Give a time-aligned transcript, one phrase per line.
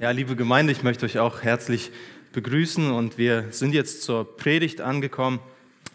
[0.00, 1.90] Ja, liebe Gemeinde, ich möchte euch auch herzlich
[2.32, 5.40] begrüßen und wir sind jetzt zur Predigt angekommen.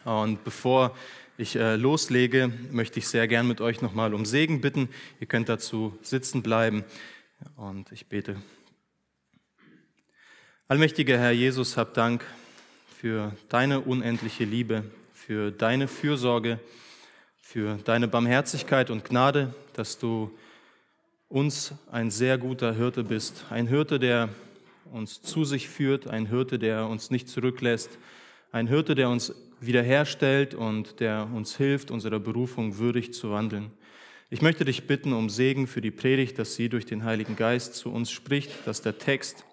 [0.03, 0.95] Und bevor
[1.39, 4.89] ich äh, loslege, möchte ich sehr gern mit euch nochmal um Segen bitten.
[5.19, 6.83] Ihr könnt dazu sitzen bleiben
[7.55, 8.35] und ich bete.
[10.67, 12.23] Allmächtiger Herr Jesus, hab Dank
[12.99, 14.83] für deine unendliche Liebe,
[15.15, 16.59] für deine Fürsorge,
[17.41, 20.29] für deine Barmherzigkeit und Gnade, dass du
[21.35, 23.43] uns ein sehr guter Hirte bist.
[23.49, 24.29] Ein Hirte, der
[24.93, 27.89] uns zu sich führt, ein Hirte, der uns nicht zurücklässt,
[28.53, 33.71] ein Hirte, der uns wiederherstellt und der uns hilft, unserer Berufung würdig zu wandeln.
[34.29, 37.75] Ich möchte dich bitten um Segen für die Predigt, dass sie durch den Heiligen Geist
[37.75, 39.43] zu uns spricht, dass der Text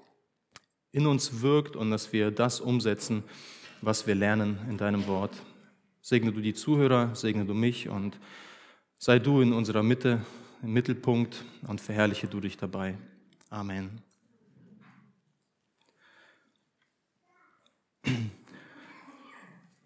[0.92, 3.24] in uns wirkt und dass wir das umsetzen,
[3.80, 5.32] was wir lernen in deinem Wort.
[6.00, 8.20] Segne du die Zuhörer, segne du mich und
[9.00, 10.20] sei du in unserer Mitte
[10.62, 12.96] im Mittelpunkt und verherrliche du dich dabei.
[13.50, 14.00] Amen.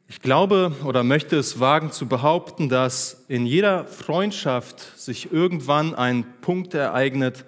[0.08, 6.24] Ich glaube oder möchte es wagen zu behaupten, dass in jeder Freundschaft sich irgendwann ein
[6.40, 7.44] Punkt ereignet,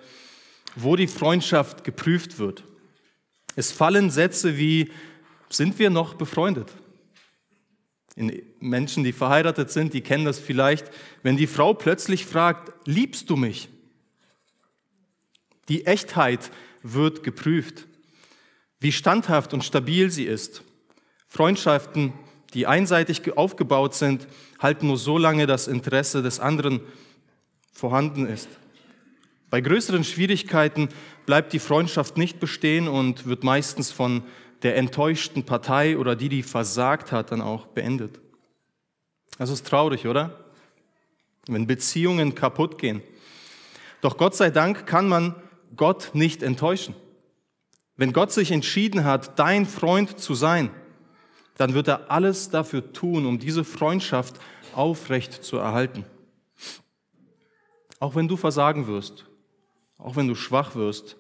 [0.75, 2.65] wo die Freundschaft geprüft wird.
[3.57, 4.91] Es fallen Sätze wie,
[5.49, 6.73] sind wir noch befreundet?
[8.19, 10.91] in Menschen, die verheiratet sind, die kennen das vielleicht,
[11.23, 13.69] wenn die Frau plötzlich fragt, liebst du mich?
[15.69, 16.51] Die Echtheit
[16.83, 17.87] wird geprüft,
[18.81, 20.63] wie standhaft und stabil sie ist.
[21.29, 22.13] Freundschaften,
[22.55, 24.27] die einseitig aufgebaut sind,
[24.59, 26.81] halten nur so lange das Interesse des anderen
[27.73, 28.49] vorhanden ist.
[29.51, 30.89] Bei größeren Schwierigkeiten
[31.27, 34.23] bleibt die Freundschaft nicht bestehen und wird meistens von
[34.63, 38.21] der enttäuschten Partei oder die, die versagt hat, dann auch beendet.
[39.39, 40.45] Das ist traurig, oder?
[41.47, 43.03] Wenn Beziehungen kaputt gehen.
[44.01, 45.35] Doch Gott sei Dank kann man
[45.77, 46.95] Gott nicht enttäuschen.
[47.97, 50.71] Wenn Gott sich entschieden hat, dein Freund zu sein,
[51.57, 54.37] dann wird er alles dafür tun, um diese Freundschaft
[54.75, 56.05] aufrecht zu erhalten.
[58.01, 59.27] Auch wenn du versagen wirst,
[59.99, 61.17] auch wenn du schwach wirst,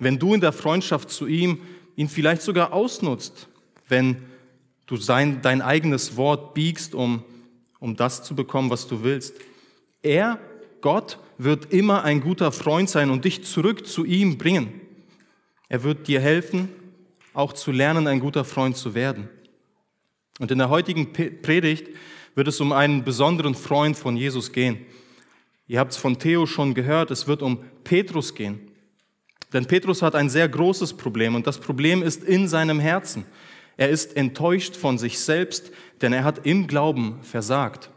[0.00, 1.60] wenn du in der Freundschaft zu ihm
[1.94, 3.46] ihn vielleicht sogar ausnutzt,
[3.88, 4.24] wenn
[4.86, 7.24] du sein, dein eigenes Wort biegst, um,
[7.78, 9.36] um das zu bekommen, was du willst.
[10.02, 10.38] Er,
[10.80, 14.80] Gott, wird immer ein guter Freund sein und dich zurück zu ihm bringen.
[15.68, 16.68] Er wird dir helfen,
[17.32, 19.28] auch zu lernen, ein guter Freund zu werden.
[20.38, 21.88] Und in der heutigen Predigt
[22.34, 24.78] wird es um einen besonderen Freund von Jesus gehen.
[25.66, 28.60] Ihr habt es von Theo schon gehört, es wird um Petrus gehen.
[29.52, 33.24] Denn Petrus hat ein sehr großes Problem und das Problem ist in seinem Herzen.
[33.76, 37.90] Er ist enttäuscht von sich selbst, denn er hat im Glauben versagt.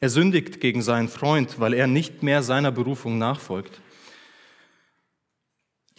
[0.00, 3.80] Er sündigt gegen seinen Freund, weil er nicht mehr seiner Berufung nachfolgt.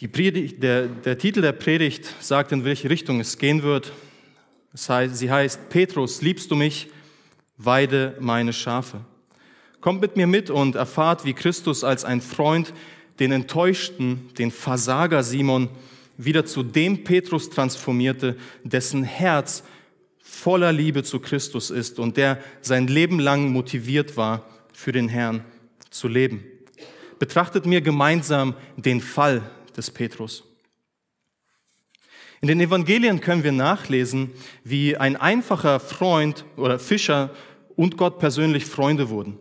[0.08, 3.92] Predigt, der, der, Titel der Predigt sagt, in welche Richtung es gehen wird.
[4.72, 6.90] Das heißt, sie heißt, Petrus, liebst du mich?
[7.56, 9.00] Weide meine Schafe.
[9.80, 12.74] Kommt mit mir mit und erfahrt, wie Christus als ein Freund
[13.20, 15.68] den enttäuschten, den Versager Simon
[16.16, 19.64] wieder zu dem Petrus transformierte, dessen Herz
[20.18, 25.44] voller Liebe zu Christus ist und der sein Leben lang motiviert war, für den Herrn
[25.90, 26.44] zu leben.
[27.18, 29.42] Betrachtet mir gemeinsam den Fall
[29.76, 30.44] des Petrus.
[32.40, 34.32] In den Evangelien können wir nachlesen,
[34.64, 37.30] wie ein einfacher Freund oder Fischer
[37.76, 39.38] und Gott persönlich Freunde wurden.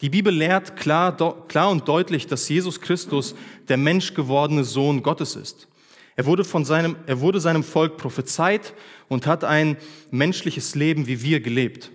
[0.00, 1.16] Die Bibel lehrt klar,
[1.48, 3.34] klar und deutlich, dass Jesus Christus
[3.68, 5.66] der menschgewordene Sohn Gottes ist.
[6.14, 8.74] Er wurde, von seinem, er wurde seinem Volk prophezeit
[9.08, 9.76] und hat ein
[10.10, 11.90] menschliches Leben wie wir gelebt.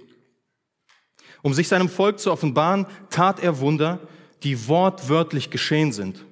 [1.42, 4.00] Um sich seinem Volk zu offenbaren, tat er Wunder,
[4.44, 6.26] die wortwörtlich geschehen sind,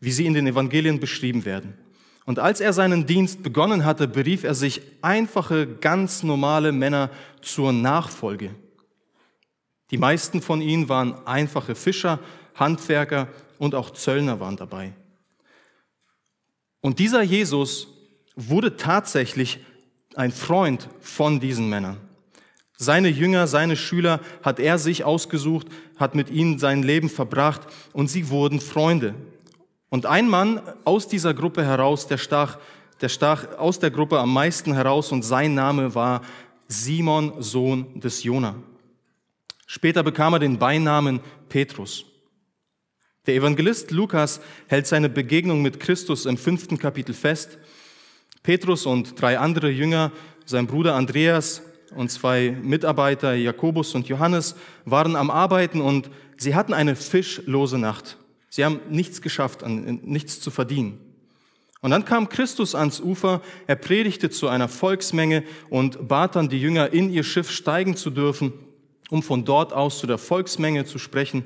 [0.00, 1.74] wie sie in den Evangelien beschrieben werden.
[2.24, 7.10] Und als er seinen Dienst begonnen hatte, berief er sich einfache, ganz normale Männer
[7.40, 8.50] zur Nachfolge.
[9.90, 12.18] Die meisten von ihnen waren einfache Fischer,
[12.54, 13.28] Handwerker
[13.58, 14.92] und auch Zöllner waren dabei.
[16.80, 17.88] Und dieser Jesus
[18.34, 19.60] wurde tatsächlich
[20.14, 21.98] ein Freund von diesen Männern.
[22.78, 27.62] Seine Jünger, seine Schüler hat er sich ausgesucht, hat mit ihnen sein Leben verbracht
[27.92, 29.14] und sie wurden Freunde.
[29.88, 32.58] Und ein Mann aus dieser Gruppe heraus, der stach,
[33.00, 36.22] der stach aus der Gruppe am meisten heraus und sein Name war
[36.68, 38.56] Simon, Sohn des Jonah.
[39.66, 42.04] Später bekam er den Beinamen Petrus.
[43.26, 47.58] Der Evangelist Lukas hält seine Begegnung mit Christus im fünften Kapitel fest.
[48.44, 50.12] Petrus und drei andere Jünger,
[50.44, 51.62] sein Bruder Andreas,
[51.94, 58.16] und zwei Mitarbeiter, Jakobus und Johannes, waren am Arbeiten und sie hatten eine fischlose Nacht.
[58.48, 61.00] Sie haben nichts geschafft, nichts zu verdienen.
[61.80, 66.60] Und dann kam Christus ans Ufer, er predigte zu einer Volksmenge und bat dann die
[66.60, 68.52] Jünger, in ihr Schiff steigen zu dürfen,
[69.10, 71.44] um von dort aus zu der Volksmenge zu sprechen.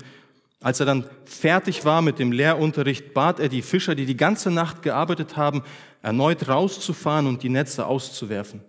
[0.60, 4.50] Als er dann fertig war mit dem Lehrunterricht, bat er die Fischer, die die ganze
[4.50, 5.62] Nacht gearbeitet haben,
[6.02, 8.60] erneut rauszufahren und die Netze auszuwerfen.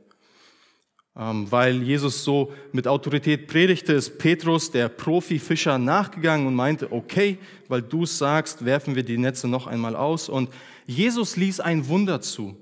[1.17, 7.37] Ähm, weil Jesus so mit Autorität predigte, ist Petrus, der Profifischer, nachgegangen und meinte, okay,
[7.67, 10.29] weil du sagst, werfen wir die Netze noch einmal aus.
[10.29, 10.49] Und
[10.85, 12.55] Jesus ließ ein Wunder zu.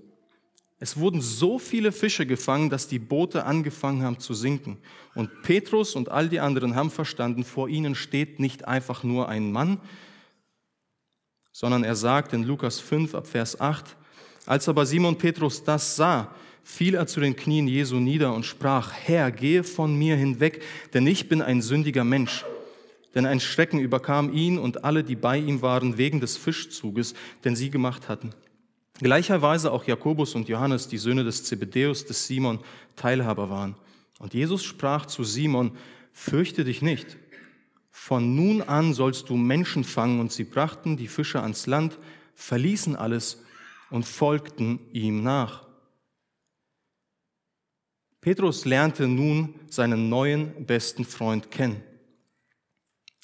[0.79, 4.77] Es wurden so viele Fische gefangen, dass die Boote angefangen haben zu sinken.
[5.13, 9.51] Und Petrus und all die anderen haben verstanden, vor ihnen steht nicht einfach nur ein
[9.51, 9.79] Mann,
[11.51, 13.97] sondern er sagt in Lukas 5 ab Vers 8,
[14.45, 16.33] als aber Simon Petrus das sah,
[16.63, 21.05] fiel er zu den Knien Jesu nieder und sprach, Herr, gehe von mir hinweg, denn
[21.07, 22.45] ich bin ein sündiger Mensch.
[23.15, 27.55] Denn ein Schrecken überkam ihn und alle, die bei ihm waren, wegen des Fischzuges, den
[27.55, 28.29] sie gemacht hatten.
[28.99, 32.59] Gleicherweise auch Jakobus und Johannes, die Söhne des Zebedeus, des Simon,
[32.95, 33.75] Teilhaber waren.
[34.19, 35.71] Und Jesus sprach zu Simon,
[36.11, 37.17] fürchte dich nicht.
[37.91, 40.19] Von nun an sollst du Menschen fangen.
[40.19, 41.97] Und sie brachten die Fische ans Land,
[42.35, 43.41] verließen alles
[43.89, 45.65] und folgten ihm nach.
[48.19, 51.81] Petrus lernte nun seinen neuen besten Freund kennen.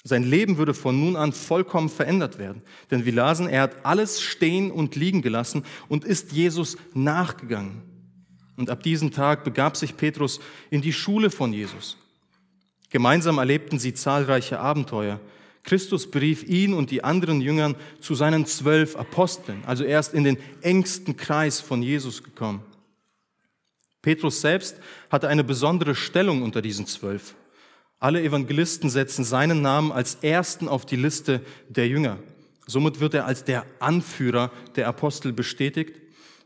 [0.07, 2.61] Sein Leben würde von nun an vollkommen verändert werden.
[2.91, 7.81] Denn wir lasen, er hat alles stehen und liegen gelassen und ist Jesus nachgegangen.
[8.55, 11.97] Und ab diesem Tag begab sich Petrus in die Schule von Jesus.
[12.91, 15.19] Gemeinsam erlebten sie zahlreiche Abenteuer.
[15.63, 20.37] Christus berief ihn und die anderen Jüngern zu seinen zwölf Aposteln, also erst in den
[20.61, 22.61] engsten Kreis von Jesus gekommen.
[24.03, 24.77] Petrus selbst
[25.09, 27.33] hatte eine besondere Stellung unter diesen zwölf.
[28.05, 32.19] Alle Evangelisten setzen seinen Namen als ersten auf die Liste der Jünger.
[32.67, 35.99] Somit wird er als der Anführer der Apostel bestätigt.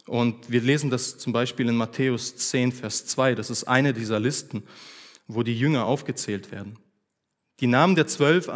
[0.07, 3.35] Und wir lesen das zum Beispiel in Matthäus 10, Vers 2.
[3.35, 4.63] Das ist eine dieser Listen,
[5.27, 6.79] wo die Jünger aufgezählt werden.
[7.59, 8.49] Die Namen der zwölf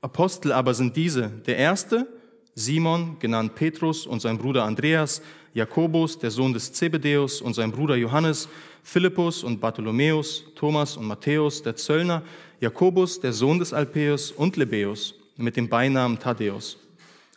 [0.00, 1.28] Apostel aber sind diese.
[1.28, 2.08] Der erste,
[2.54, 5.20] Simon, genannt Petrus, und sein Bruder Andreas,
[5.54, 8.48] Jakobus, der Sohn des Zebedeus, und sein Bruder Johannes,
[8.82, 12.22] Philippus und Bartholomäus, Thomas und Matthäus, der Zöllner,
[12.60, 16.78] Jakobus, der Sohn des Alpäus und Lebäus mit dem Beinamen Thaddäus,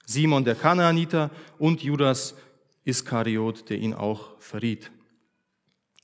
[0.05, 2.35] Simon der Kanaaniter und Judas
[2.83, 4.91] Iskariot, der ihn auch verriet.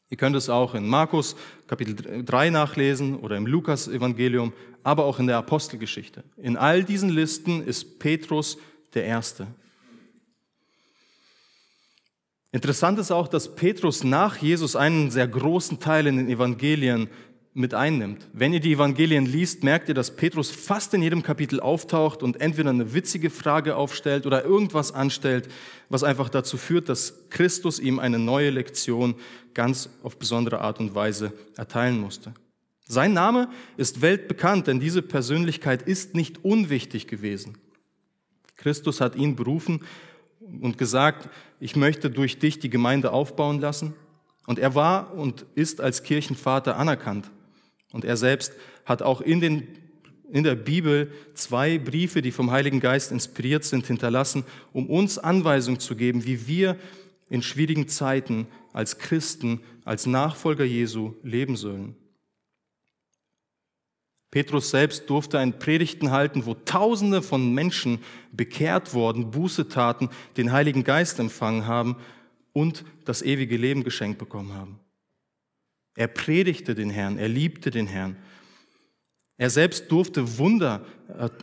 [0.10, 1.38] Ihr könnt es auch in Markus
[1.68, 4.52] Kapitel 3 nachlesen oder im Lukas Evangelium,
[4.84, 6.24] aber auch in der Apostelgeschichte.
[6.36, 8.58] In all diesen Listen ist Petrus
[8.94, 9.48] der Erste.
[12.54, 17.10] Interessant ist auch, dass Petrus nach Jesus einen sehr großen Teil in den Evangelien
[17.54, 18.28] mit einnimmt.
[18.34, 22.40] Wenn ihr die Evangelien liest, merkt ihr, dass Petrus fast in jedem Kapitel auftaucht und
[22.40, 25.50] entweder eine witzige Frage aufstellt oder irgendwas anstellt,
[25.90, 29.16] was einfach dazu führt, dass Christus ihm eine neue Lektion
[29.54, 32.34] ganz auf besondere Art und Weise erteilen musste.
[32.86, 37.58] Sein Name ist weltbekannt, denn diese Persönlichkeit ist nicht unwichtig gewesen.
[38.58, 39.82] Christus hat ihn berufen,
[40.60, 43.94] und gesagt, ich möchte durch dich die Gemeinde aufbauen lassen.
[44.48, 47.30] Und er war und ist als Kirchenvater anerkannt.
[47.92, 48.54] Und er selbst
[48.86, 49.68] hat auch in, den,
[50.32, 54.44] in der Bibel zwei Briefe, die vom Heiligen Geist inspiriert sind, hinterlassen,
[54.74, 56.78] um uns Anweisungen zu geben, wie wir
[57.30, 61.96] in schwierigen Zeiten als Christen, als Nachfolger Jesu leben sollen.
[64.32, 68.00] Petrus selbst durfte ein Predigten halten, wo Tausende von Menschen
[68.32, 71.98] bekehrt worden, Buße taten, den Heiligen Geist empfangen haben
[72.54, 74.80] und das ewige Leben geschenkt bekommen haben.
[75.96, 78.16] Er predigte den Herrn, er liebte den Herrn.
[79.38, 80.86] Er selbst durfte Wunder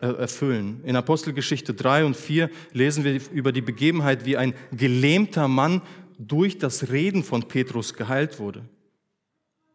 [0.00, 0.80] erfüllen.
[0.84, 5.82] In Apostelgeschichte 3 und 4 lesen wir über die Begebenheit, wie ein gelähmter Mann
[6.16, 8.64] durch das Reden von Petrus geheilt wurde.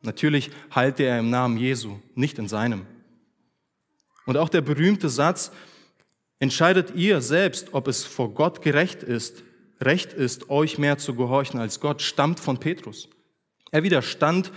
[0.02, 2.88] Natürlich heilte er im Namen Jesu, nicht in seinem.
[4.26, 5.52] Und auch der berühmte Satz,
[6.40, 9.44] entscheidet ihr selbst, ob es vor Gott gerecht ist,
[9.82, 13.10] recht ist, euch mehr zu gehorchen als Gott, stammt von Petrus.
[13.72, 14.52] Er widerstand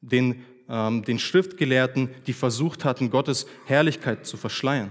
[0.00, 4.90] den, ähm, den Schriftgelehrten, die versucht hatten, Gottes Herrlichkeit zu verschleiern.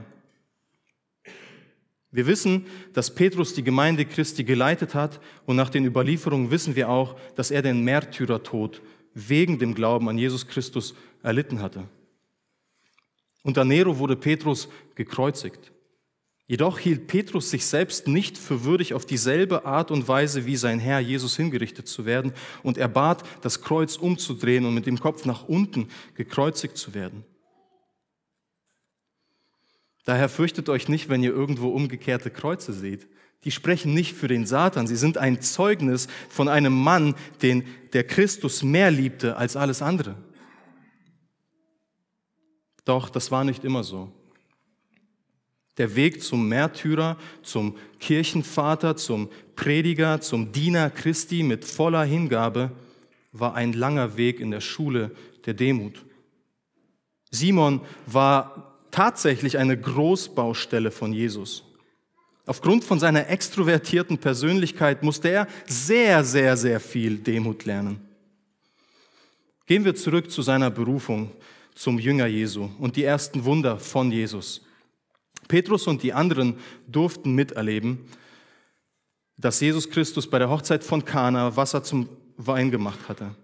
[2.12, 6.89] Wir wissen, dass Petrus die Gemeinde Christi geleitet hat und nach den Überlieferungen wissen wir
[6.89, 8.82] auch, dass er den Märtyrertod
[9.13, 11.88] wegen dem Glauben an Jesus Christus erlitten hatte.
[13.44, 15.72] Unter Nero wurde Petrus gekreuzigt.
[16.52, 20.80] Jedoch hielt Petrus sich selbst nicht für würdig, auf dieselbe Art und Weise wie sein
[20.80, 25.24] Herr Jesus hingerichtet zu werden, und er bat, das Kreuz umzudrehen und mit dem Kopf
[25.26, 27.24] nach unten gekreuzigt zu werden.
[30.04, 33.08] Daher fürchtet euch nicht, wenn ihr irgendwo umgekehrte Kreuze seht.
[33.46, 38.04] Die sprechen nicht für den Satan, sie sind ein Zeugnis von einem Mann, den der
[38.04, 40.16] Christus mehr liebte als alles andere.
[42.86, 44.12] Doch das war nicht immer so.
[45.78, 52.72] Der Weg zum Märtyrer, zum Kirchenvater, zum Prediger, zum Diener Christi mit voller Hingabe
[53.32, 55.12] war ein langer Weg in der Schule
[55.46, 56.04] der Demut.
[57.30, 61.64] Simon war tatsächlich eine Großbaustelle von Jesus.
[62.46, 68.02] Aufgrund von seiner extrovertierten Persönlichkeit musste er sehr, sehr, sehr viel Demut lernen.
[69.66, 71.32] Gehen wir zurück zu seiner Berufung
[71.75, 74.62] zum Jünger Jesu und die ersten Wunder von Jesus.
[75.48, 76.56] Petrus und die anderen
[76.88, 78.06] durften miterleben,
[79.38, 83.36] dass Jesus Christus bei der Hochzeit von Kana Wasser zum Wein gemacht hatte.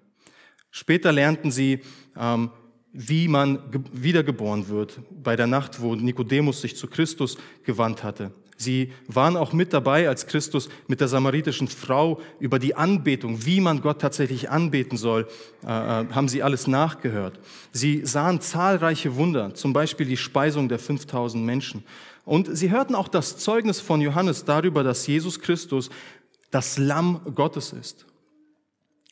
[0.72, 1.81] Später lernten sie,
[2.15, 2.51] ähm,
[2.93, 3.60] wie man
[3.91, 8.31] wiedergeboren wird, bei der Nacht, wo Nikodemus sich zu Christus gewandt hatte.
[8.57, 13.61] Sie waren auch mit dabei, als Christus mit der samaritischen Frau über die Anbetung, wie
[13.61, 15.27] man Gott tatsächlich anbeten soll,
[15.63, 17.39] äh, äh haben sie alles nachgehört.
[17.71, 21.83] Sie sahen zahlreiche Wunder, zum Beispiel die Speisung der 5000 Menschen.
[22.25, 25.91] Und sie hörten auch das Zeugnis von Johannes darüber, dass Jesus Christus
[26.49, 28.05] das Lamm Gottes ist.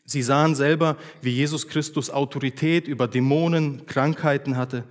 [0.05, 4.85] Sie sahen selber, wie Jesus Christus Autorität über Dämonen, Krankheiten hatte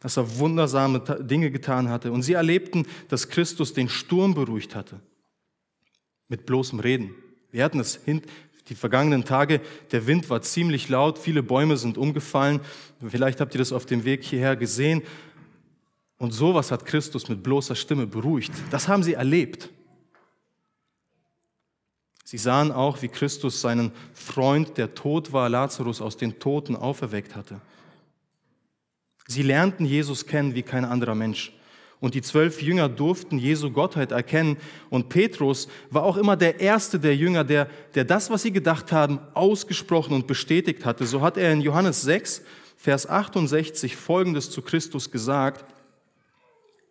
[0.00, 2.12] dass er wundersame Dinge getan hatte.
[2.12, 5.00] Und sie erlebten, dass Christus den Sturm beruhigt hatte.
[6.28, 7.14] Mit bloßem Reden.
[7.52, 8.00] Wir hatten es
[8.68, 9.60] die vergangenen Tage,
[9.92, 12.60] der Wind war ziemlich laut, viele Bäume sind umgefallen.
[13.06, 15.02] Vielleicht habt ihr das auf dem Weg hierher gesehen.
[16.18, 18.52] Und sowas hat Christus mit bloßer Stimme beruhigt.
[18.70, 19.68] Das haben sie erlebt.
[22.24, 27.36] Sie sahen auch, wie Christus seinen Freund, der tot war, Lazarus, aus den Toten auferweckt
[27.36, 27.60] hatte.
[29.26, 31.52] Sie lernten Jesus kennen wie kein anderer Mensch.
[31.98, 34.58] Und die zwölf Jünger durften Jesu Gottheit erkennen.
[34.90, 38.92] Und Petrus war auch immer der erste der Jünger, der, der das, was sie gedacht
[38.92, 41.06] haben, ausgesprochen und bestätigt hatte.
[41.06, 42.42] So hat er in Johannes 6,
[42.76, 45.64] Vers 68 Folgendes zu Christus gesagt.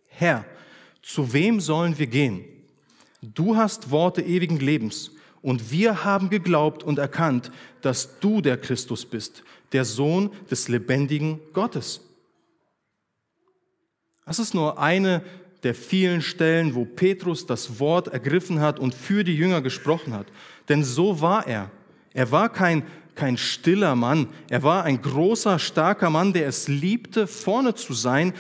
[0.07, 0.45] Herr,
[1.03, 2.43] zu wem sollen wir gehen?
[3.21, 5.11] Du hast Worte ewigen Lebens.
[5.43, 7.51] Und wir haben geglaubt und erkannt,
[7.81, 12.01] dass du der Christus bist, der Sohn des lebendigen Gottes.
[14.25, 15.21] Das ist nur eine
[15.63, 20.27] der vielen Stellen, wo Petrus das Wort ergriffen hat und für die Jünger gesprochen hat.
[20.69, 21.71] Denn so war er.
[22.13, 22.83] Er war kein,
[23.15, 24.27] kein stiller Mann.
[24.49, 28.33] Er war ein großer, starker Mann, der es liebte, vorne zu sein,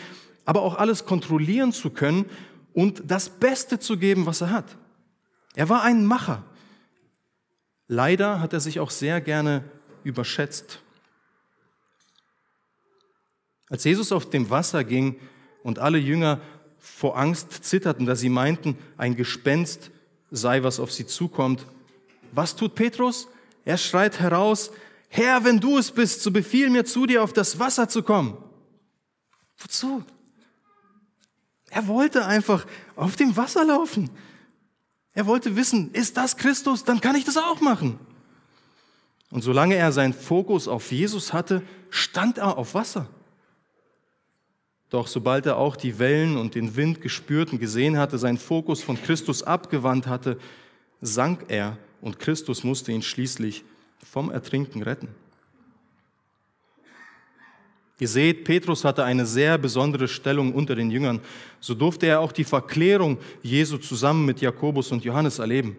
[0.45, 2.25] aber auch alles kontrollieren zu können
[2.73, 4.77] und das Beste zu geben, was er hat.
[5.55, 6.43] Er war ein Macher.
[7.87, 9.63] Leider hat er sich auch sehr gerne
[10.03, 10.81] überschätzt.
[13.69, 15.19] Als Jesus auf dem Wasser ging,
[15.65, 16.39] und alle Jünger
[16.77, 19.89] vor Angst zitterten, dass sie meinten, ein Gespenst
[20.29, 21.65] sei, was auf sie zukommt.
[22.31, 23.27] Was tut Petrus?
[23.65, 24.69] Er schreit heraus,
[25.09, 28.37] Herr, wenn du es bist, so befiehl mir zu dir auf das Wasser zu kommen.
[29.57, 30.03] Wozu?
[31.71, 34.11] Er wollte einfach auf dem Wasser laufen.
[35.13, 36.83] Er wollte wissen, ist das Christus?
[36.83, 37.97] Dann kann ich das auch machen.
[39.31, 43.07] Und solange er seinen Fokus auf Jesus hatte, stand er auf Wasser.
[44.89, 48.83] Doch sobald er auch die Wellen und den Wind gespürt und gesehen hatte, seinen Fokus
[48.83, 50.37] von Christus abgewandt hatte,
[51.01, 53.63] sank er und Christus musste ihn schließlich
[54.03, 55.09] vom Ertrinken retten.
[57.97, 61.21] Ihr seht, Petrus hatte eine sehr besondere Stellung unter den Jüngern.
[61.61, 65.77] So durfte er auch die Verklärung Jesu zusammen mit Jakobus und Johannes erleben.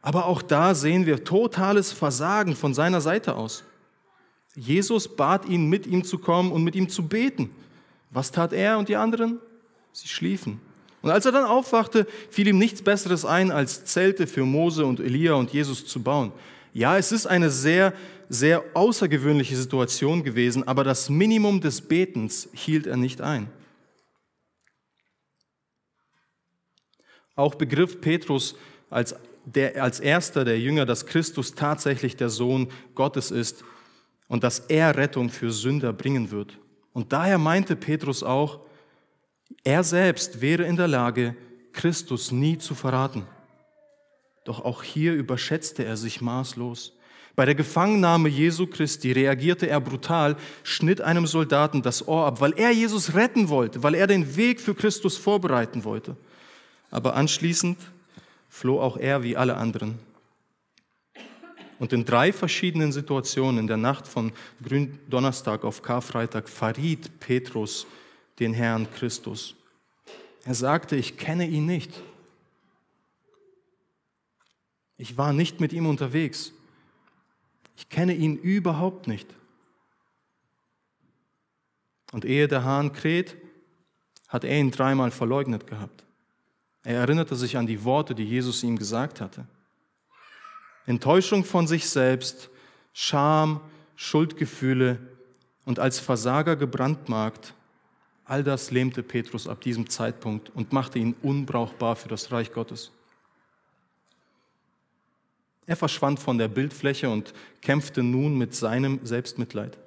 [0.00, 3.62] Aber auch da sehen wir totales Versagen von seiner Seite aus.
[4.54, 7.50] Jesus bat ihn, mit ihm zu kommen und mit ihm zu beten.
[8.10, 9.38] Was tat er und die anderen?
[9.92, 10.60] Sie schliefen.
[11.02, 15.00] Und als er dann aufwachte, fiel ihm nichts Besseres ein, als Zelte für Mose und
[15.00, 16.32] Elia und Jesus zu bauen.
[16.74, 17.94] Ja, es ist eine sehr,
[18.28, 23.50] sehr außergewöhnliche Situation gewesen, aber das Minimum des Betens hielt er nicht ein.
[27.34, 28.54] Auch begriff Petrus
[28.90, 33.64] als, der, als erster der Jünger, dass Christus tatsächlich der Sohn Gottes ist
[34.28, 36.59] und dass er Rettung für Sünder bringen wird.
[36.92, 38.60] Und daher meinte Petrus auch,
[39.64, 41.36] er selbst wäre in der Lage,
[41.72, 43.26] Christus nie zu verraten.
[44.44, 46.92] Doch auch hier überschätzte er sich maßlos.
[47.36, 52.52] Bei der Gefangennahme Jesu Christi reagierte er brutal, schnitt einem Soldaten das Ohr ab, weil
[52.56, 56.16] er Jesus retten wollte, weil er den Weg für Christus vorbereiten wollte.
[56.90, 57.78] aber anschließend
[58.48, 59.98] floh auch er wie alle anderen.
[61.80, 64.32] Und in drei verschiedenen Situationen in der Nacht von
[64.62, 67.86] Gründonnerstag auf Karfreitag verriet Petrus
[68.38, 69.54] den Herrn Christus.
[70.44, 72.02] Er sagte, ich kenne ihn nicht.
[74.98, 76.52] Ich war nicht mit ihm unterwegs.
[77.78, 79.26] Ich kenne ihn überhaupt nicht.
[82.12, 83.38] Und ehe der Hahn kräht,
[84.28, 86.04] hat er ihn dreimal verleugnet gehabt.
[86.82, 89.46] Er erinnerte sich an die Worte, die Jesus ihm gesagt hatte.
[90.90, 92.50] Enttäuschung von sich selbst,
[92.92, 93.60] Scham,
[93.94, 94.98] Schuldgefühle
[95.64, 97.54] und als Versager gebrandmarkt,
[98.24, 102.90] all das lähmte Petrus ab diesem Zeitpunkt und machte ihn unbrauchbar für das Reich Gottes.
[105.66, 109.78] Er verschwand von der Bildfläche und kämpfte nun mit seinem Selbstmitleid.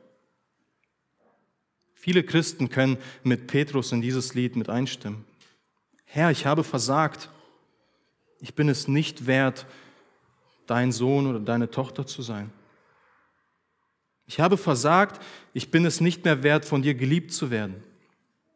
[1.95, 5.25] Viele Christen können mit Petrus in dieses Lied mit einstimmen.
[6.05, 7.29] Herr, ich habe versagt.
[8.39, 9.65] Ich bin es nicht wert,
[10.73, 12.49] dein Sohn oder deine Tochter zu sein.
[14.25, 15.21] Ich habe versagt,
[15.53, 17.83] ich bin es nicht mehr wert, von dir geliebt zu werden.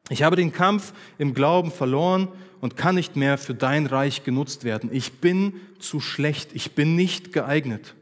[0.09, 4.63] Ich habe den Kampf im Glauben verloren und kann nicht mehr für dein Reich genutzt
[4.63, 4.89] werden.
[4.91, 7.93] Ich bin zu schlecht, ich bin nicht geeignet.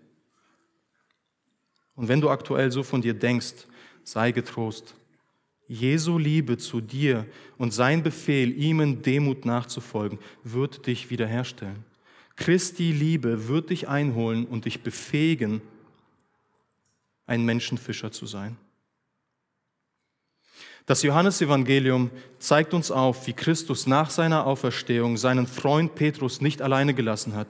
[1.95, 3.67] Und wenn du aktuell so von dir denkst,
[4.05, 4.95] sei getrost.
[5.67, 7.25] Jesu Liebe zu dir
[7.57, 11.83] und sein Befehl, ihm in Demut nachzufolgen, wird dich wiederherstellen.
[12.35, 15.61] Christi Liebe wird dich einholen und dich befähigen,
[17.27, 18.57] ein Menschenfischer zu sein.
[20.85, 26.93] Das Johannesevangelium zeigt uns auf, wie Christus nach seiner Auferstehung seinen Freund Petrus nicht alleine
[26.93, 27.47] gelassen hat.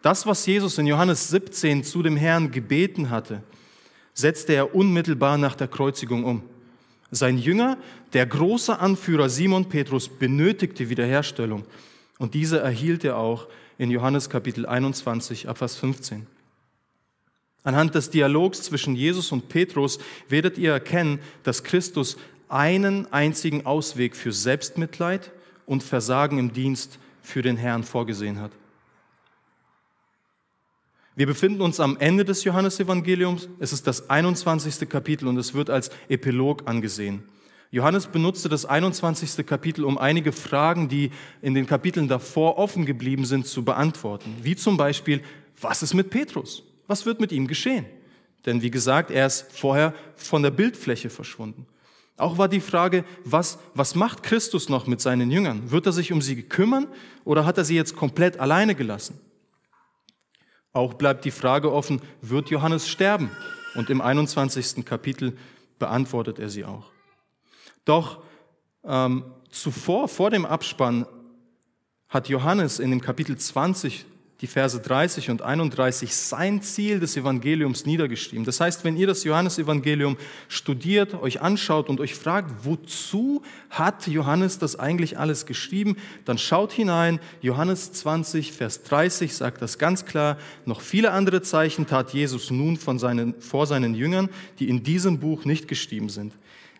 [0.00, 3.42] Das, was Jesus in Johannes 17 zu dem Herrn gebeten hatte,
[4.14, 6.42] setzte er unmittelbar nach der Kreuzigung um.
[7.10, 7.76] Sein Jünger,
[8.14, 11.64] der große Anführer Simon Petrus, benötigte Wiederherstellung
[12.18, 13.48] und diese erhielt er auch
[13.78, 16.26] in Johannes Kapitel 21, Abvers 15.
[17.64, 19.98] Anhand des Dialogs zwischen Jesus und Petrus
[20.28, 22.16] werdet ihr erkennen, dass Christus
[22.48, 25.30] einen einzigen Ausweg für Selbstmitleid
[25.64, 28.52] und Versagen im Dienst für den Herrn vorgesehen hat.
[31.14, 33.48] Wir befinden uns am Ende des Johannesevangeliums.
[33.58, 34.88] Es ist das 21.
[34.88, 37.22] Kapitel und es wird als Epilog angesehen.
[37.72, 39.46] Johannes benutzte das 21.
[39.46, 44.36] Kapitel, um einige Fragen, die in den Kapiteln davor offen geblieben sind, zu beantworten.
[44.42, 45.22] Wie zum Beispiel,
[45.58, 46.62] was ist mit Petrus?
[46.86, 47.86] Was wird mit ihm geschehen?
[48.44, 51.66] Denn wie gesagt, er ist vorher von der Bildfläche verschwunden.
[52.18, 55.70] Auch war die Frage, was, was macht Christus noch mit seinen Jüngern?
[55.70, 56.88] Wird er sich um sie kümmern
[57.24, 59.18] oder hat er sie jetzt komplett alleine gelassen?
[60.74, 63.30] Auch bleibt die Frage offen, wird Johannes sterben?
[63.76, 64.84] Und im 21.
[64.84, 65.38] Kapitel
[65.78, 66.92] beantwortet er sie auch.
[67.84, 68.22] Doch
[68.84, 71.06] ähm, zuvor, vor dem Abspann,
[72.08, 74.06] hat Johannes in dem Kapitel 20
[74.42, 78.44] die Verse 30 und 31 sein Ziel des Evangeliums niedergeschrieben.
[78.44, 80.16] Das heißt, wenn ihr das Johannesevangelium
[80.48, 86.72] studiert, euch anschaut und euch fragt, wozu hat Johannes das eigentlich alles geschrieben, dann schaut
[86.72, 87.20] hinein.
[87.40, 90.36] Johannes 20, Vers 30 sagt das ganz klar.
[90.66, 95.20] Noch viele andere Zeichen tat Jesus nun von seinen, vor seinen Jüngern, die in diesem
[95.20, 96.34] Buch nicht geschrieben sind.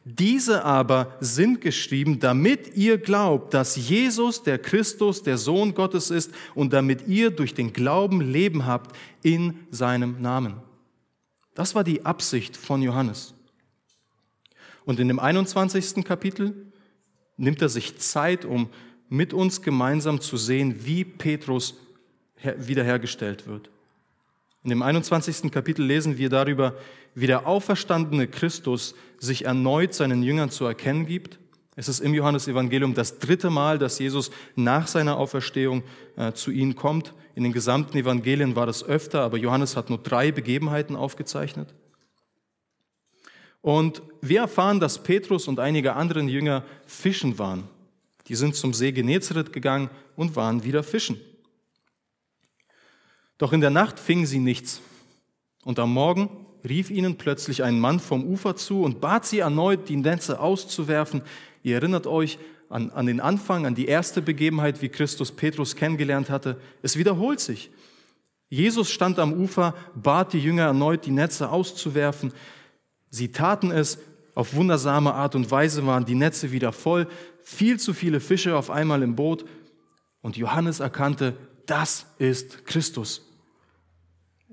[0.04, 6.32] Diese aber sind geschrieben, damit ihr glaubt, dass Jesus der Christus, der Sohn Gottes ist
[6.54, 10.54] und damit ihr durch den Glauben Leben habt in seinem Namen.
[11.54, 13.34] Das war die Absicht von Johannes.
[14.84, 16.04] Und in dem 21.
[16.04, 16.72] Kapitel
[17.36, 18.70] nimmt er sich Zeit, um
[19.08, 21.76] mit uns gemeinsam zu sehen, wie Petrus
[22.56, 23.70] wiederhergestellt wird.
[24.64, 25.50] In dem 21.
[25.52, 26.76] Kapitel lesen wir darüber,
[27.14, 31.38] wie der auferstandene Christus sich erneut seinen Jüngern zu erkennen gibt.
[31.75, 35.83] Es ist im Johannesevangelium das dritte Mal, dass Jesus nach seiner Auferstehung
[36.16, 37.14] äh, zu ihnen kommt.
[37.35, 41.75] In den gesamten Evangelien war das öfter, aber Johannes hat nur drei Begebenheiten aufgezeichnet.
[43.62, 47.68] Und wir erfahren, dass Petrus und einige anderen Jünger fischen waren.
[48.29, 51.20] Die sind zum See Genezareth gegangen und waren wieder fischen.
[53.38, 54.83] Doch in der Nacht fingen sie nichts.
[55.64, 59.88] Und am Morgen rief ihnen plötzlich ein Mann vom Ufer zu und bat sie erneut,
[59.88, 61.22] die Netze auszuwerfen.
[61.62, 66.31] Ihr erinnert euch an, an den Anfang, an die erste Begebenheit, wie Christus Petrus kennengelernt
[66.31, 66.57] hatte.
[66.83, 67.70] Es wiederholt sich.
[68.48, 72.33] Jesus stand am Ufer, bat die Jünger erneut, die Netze auszuwerfen.
[73.11, 73.98] Sie taten es.
[74.35, 77.07] Auf wundersame Art und Weise waren die Netze wieder voll.
[77.42, 79.44] Viel zu viele Fische auf einmal im Boot.
[80.22, 83.31] Und Johannes erkannte, das ist Christus.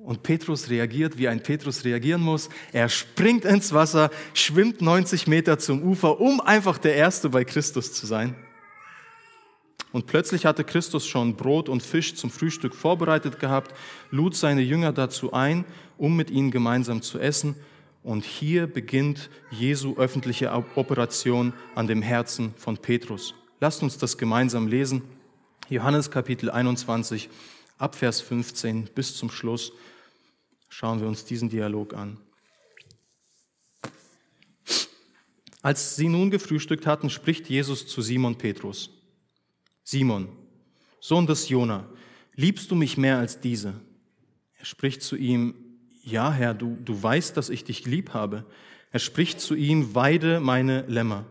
[0.03, 2.49] Und Petrus reagiert, wie ein Petrus reagieren muss.
[2.71, 7.93] Er springt ins Wasser, schwimmt 90 Meter zum Ufer, um einfach der Erste bei Christus
[7.93, 8.35] zu sein.
[9.91, 13.73] Und plötzlich hatte Christus schon Brot und Fisch zum Frühstück vorbereitet gehabt,
[14.11, 15.65] lud seine Jünger dazu ein,
[15.97, 17.55] um mit ihnen gemeinsam zu essen.
[18.03, 23.33] Und hier beginnt Jesu öffentliche Operation an dem Herzen von Petrus.
[23.59, 25.01] Lasst uns das gemeinsam lesen.
[25.69, 27.29] Johannes Kapitel 21,
[27.77, 29.73] Abvers 15 bis zum Schluss.
[30.69, 32.17] Schauen wir uns diesen Dialog an.
[35.61, 38.91] Als sie nun gefrühstückt hatten, spricht Jesus zu Simon Petrus.
[39.83, 40.29] Simon,
[41.01, 41.89] Sohn des Jona,
[42.35, 43.73] liebst du mich mehr als diese?
[44.57, 45.55] Er spricht zu ihm,
[46.03, 48.45] ja Herr, du, du weißt, dass ich dich lieb habe.
[48.91, 51.25] Er spricht zu ihm, weide meine Lämmer.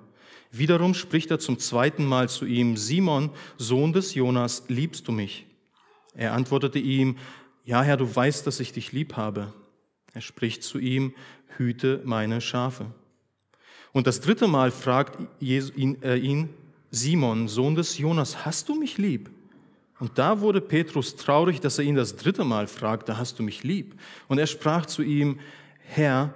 [0.51, 5.47] Wiederum spricht er zum zweiten Mal zu ihm, Simon, Sohn des Jonas, liebst du mich?
[6.15, 7.17] Er antwortete ihm,
[7.69, 9.53] ja Herr, du weißt, dass ich dich lieb habe.
[10.15, 11.13] Er spricht zu ihm,
[11.59, 12.87] hüte meine Schafe.
[13.93, 16.49] Und das dritte Mal fragt ihn, äh, ihn,
[16.91, 19.29] Simon, Sohn des Jonas, hast du mich lieb?
[19.99, 23.65] Und da wurde Petrus traurig, dass er ihn das dritte Mal fragte, hast du mich
[23.65, 24.01] lieb?
[24.29, 25.39] Und er sprach zu ihm,
[25.81, 26.33] Herr,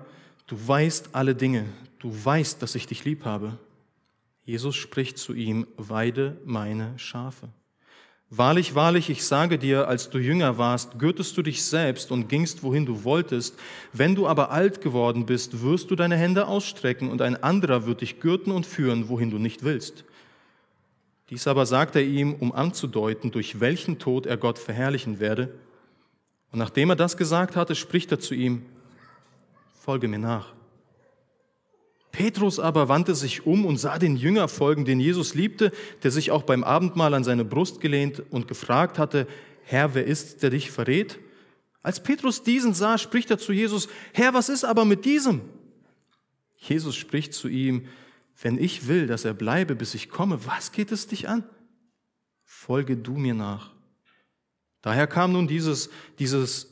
[0.49, 1.65] du weißt alle Dinge,
[1.99, 3.59] du weißt, dass ich dich lieb habe.
[4.45, 7.49] Jesus spricht zu ihm, weide meine Schafe.
[8.35, 12.63] Wahrlich, wahrlich, ich sage dir, als du jünger warst, gürtest du dich selbst und gingst,
[12.63, 13.59] wohin du wolltest.
[13.93, 18.01] Wenn du aber alt geworden bist, wirst du deine Hände ausstrecken und ein anderer wird
[18.01, 20.05] dich gürten und führen, wohin du nicht willst.
[21.29, 25.53] Dies aber sagt er ihm, um anzudeuten, durch welchen Tod er Gott verherrlichen werde.
[26.53, 28.65] Und nachdem er das gesagt hatte, spricht er zu ihm,
[29.79, 30.55] folge mir nach.
[32.13, 35.73] Petrus aber wandte sich um und sah den Jünger folgen, den Jesus liebte,
[36.03, 39.27] der sich auch beim Abendmahl an seine Brust gelehnt und gefragt hatte,
[39.65, 41.19] Herr, wer ist, der dich verrät?
[41.83, 45.41] Als Petrus diesen sah, spricht er zu Jesus, Herr, was ist aber mit diesem?
[46.59, 47.89] Jesus spricht zu ihm,
[48.41, 51.45] wenn ich will, dass er bleibe, bis ich komme, was geht es dich an?
[52.45, 53.71] Folge du mir nach.
[54.83, 56.69] Daher kam nun dieses, dieses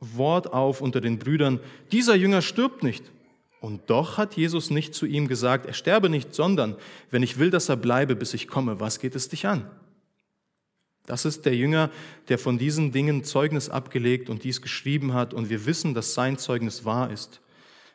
[0.00, 1.60] Wort auf unter den Brüdern,
[1.92, 3.04] dieser Jünger stirbt nicht.
[3.60, 6.76] Und doch hat Jesus nicht zu ihm gesagt, er sterbe nicht, sondern
[7.10, 9.70] wenn ich will, dass er bleibe, bis ich komme, was geht es dich an?
[11.06, 11.90] Das ist der Jünger,
[12.28, 16.38] der von diesen Dingen Zeugnis abgelegt und dies geschrieben hat, und wir wissen, dass sein
[16.38, 17.40] Zeugnis wahr ist.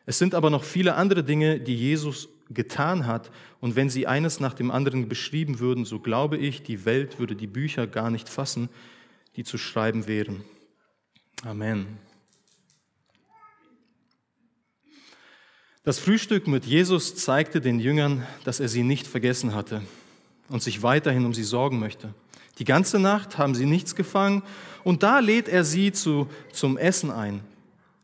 [0.06, 4.40] Es sind aber noch viele andere Dinge, die Jesus getan hat, und wenn sie eines
[4.40, 8.30] nach dem anderen beschrieben würden, so glaube ich, die Welt würde die Bücher gar nicht
[8.30, 8.70] fassen,
[9.36, 10.44] die zu schreiben wären.
[11.44, 11.88] Amen.
[15.86, 19.84] Das Frühstück mit Jesus zeigte den Jüngern, dass er sie nicht vergessen hatte
[20.50, 22.12] und sich weiterhin um sie sorgen möchte.
[22.58, 24.42] Die ganze Nacht haben sie nichts gefangen
[24.84, 27.42] und da lädt er sie zu, zum Essen ein.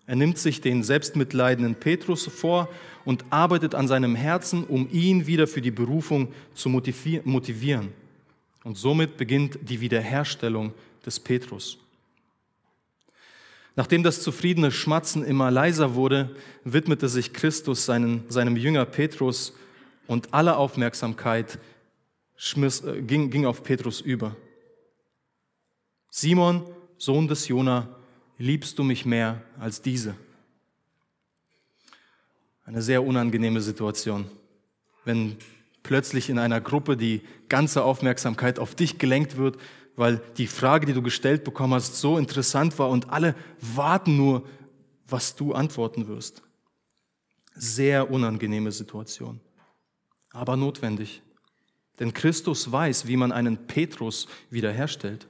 [0.06, 2.70] Er nimmt sich den selbstmitleidenden Petrus vor
[3.04, 7.94] und arbeitet an seinem Herzen, um ihn wieder für die Berufung zu motivieren.
[8.64, 10.72] Und somit beginnt die Wiederherstellung
[11.04, 11.80] des Petrus.
[13.82, 19.54] Nachdem das zufriedene Schmatzen immer leiser wurde, widmete sich Christus seinen, seinem Jünger Petrus
[20.06, 21.58] und alle Aufmerksamkeit
[22.36, 24.36] schmiss, äh, ging, ging auf Petrus über.
[26.12, 26.64] Simon,
[27.00, 27.90] Sohn des Jona,
[28.38, 30.14] liebst du mich mehr als diese?
[32.66, 34.30] Eine sehr unangenehme Situation,
[35.06, 35.38] wenn
[35.82, 39.58] plötzlich in einer Gruppe die ganze Aufmerksamkeit auf dich gelenkt wird
[40.02, 44.48] weil die Frage, die du gestellt bekommen hast, so interessant war und alle warten nur,
[45.08, 46.42] was du antworten wirst.
[47.54, 49.40] Sehr unangenehme Situation,
[50.32, 51.22] aber notwendig.
[52.00, 55.28] Denn Christus weiß, wie man einen Petrus wiederherstellt.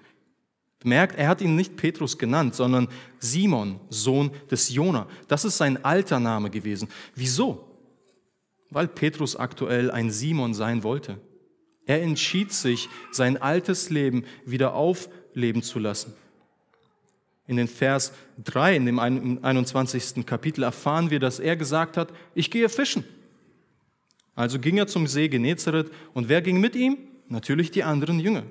[0.80, 2.88] Bemerkt, er hat ihn nicht Petrus genannt, sondern
[3.20, 5.06] Simon, Sohn des Jona.
[5.28, 6.88] Das ist sein alter Name gewesen.
[7.14, 7.78] Wieso?
[8.70, 11.20] Weil Petrus aktuell ein Simon sein wollte.
[11.92, 16.14] Er entschied sich, sein altes Leben wieder aufleben zu lassen.
[17.48, 18.14] In den Vers
[18.46, 20.26] 3, in dem 21.
[20.26, 23.04] Kapitel, erfahren wir, dass er gesagt hat, ich gehe fischen.
[24.36, 26.98] Also ging er zum See Genezareth und wer ging mit ihm?
[27.28, 28.44] Natürlich die anderen Jünger.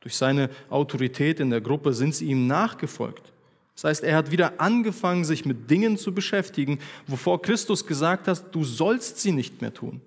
[0.00, 3.32] Durch seine Autorität in der Gruppe sind sie ihm nachgefolgt.
[3.76, 8.54] Das heißt, er hat wieder angefangen, sich mit Dingen zu beschäftigen, wovor Christus gesagt hat,
[8.54, 10.02] du sollst sie nicht mehr tun.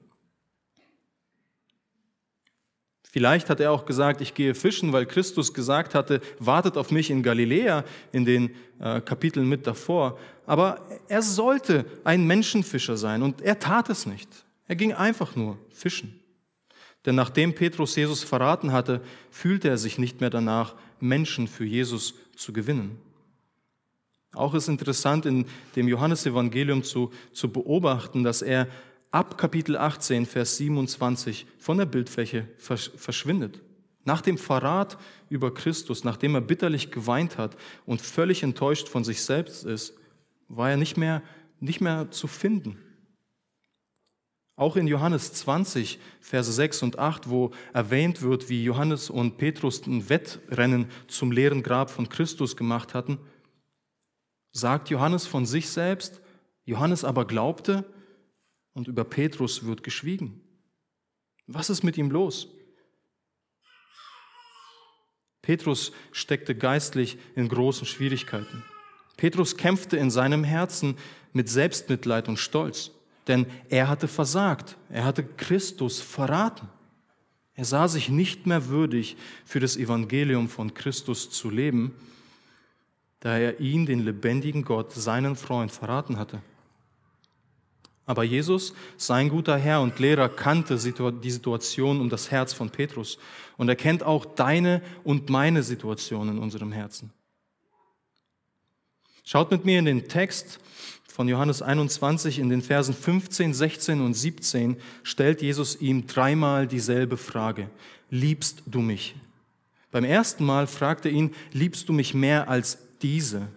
[3.14, 7.10] Vielleicht hat er auch gesagt, ich gehe fischen, weil Christus gesagt hatte, wartet auf mich
[7.10, 10.18] in Galiläa in den äh, Kapiteln mit davor.
[10.46, 14.30] Aber er sollte ein Menschenfischer sein und er tat es nicht.
[14.70, 16.22] Er ging einfach nur fischen.
[17.06, 22.14] Denn nachdem Petrus Jesus verraten hatte, fühlte er sich nicht mehr danach, Menschen für Jesus
[22.38, 22.98] zu gewinnen.
[24.34, 25.46] Auch ist interessant in
[25.76, 28.68] dem Johannesevangelium zu, zu beobachten, dass er
[29.12, 33.62] ab Kapitel 18, Vers 27 von der Bildfläche verschwindet.
[34.04, 34.98] Nach dem Verrat
[35.30, 39.94] über Christus, nachdem er bitterlich geweint hat und völlig enttäuscht von sich selbst ist,
[40.48, 41.22] war er nicht mehr,
[41.60, 42.80] nicht mehr zu finden.
[44.56, 49.86] Auch in Johannes 20, Verse 6 und 8, wo erwähnt wird, wie Johannes und Petrus
[49.86, 53.20] ein Wettrennen zum leeren Grab von Christus gemacht hatten,
[54.52, 56.22] sagt Johannes von sich selbst,
[56.66, 57.86] Johannes aber glaubte
[58.74, 60.42] und über Petrus wird geschwiegen.
[61.48, 62.48] Was ist mit ihm los?
[65.42, 68.64] Petrus steckte geistlich in großen Schwierigkeiten.
[69.18, 70.98] Petrus kämpfte in seinem Herzen
[71.34, 72.92] mit Selbstmitleid und Stolz,
[73.28, 76.70] denn er hatte versagt, er hatte Christus verraten.
[77.54, 81.94] Er sah sich nicht mehr würdig, für das Evangelium von Christus zu leben,
[83.20, 86.42] da er ihn, den lebendigen Gott, seinen Freund, verraten hatte.
[88.06, 93.18] Aber Jesus, sein guter Herr und Lehrer, kannte die Situation um das Herz von Petrus
[93.58, 97.14] und er kennt auch deine und meine Situation in unserem Herzen.
[99.24, 100.60] Schaut mit mir in den Text
[101.08, 107.18] von Johannes 21 in den Versen 15, 16 und 17 stellt Jesus ihm dreimal dieselbe
[107.18, 107.70] Frage.
[108.10, 109.16] Liebst du mich?
[109.92, 113.48] Beim ersten Mal fragt er ihn, liebst du mich mehr als diese?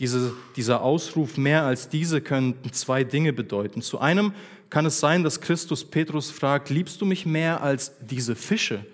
[0.00, 3.82] Diese, dieser Ausruf mehr als diese könnten zwei Dinge bedeuten.
[3.82, 4.32] Zu einem
[4.70, 8.84] kann es sein, dass Christus Petrus fragt, liebst du mich mehr als diese Fische?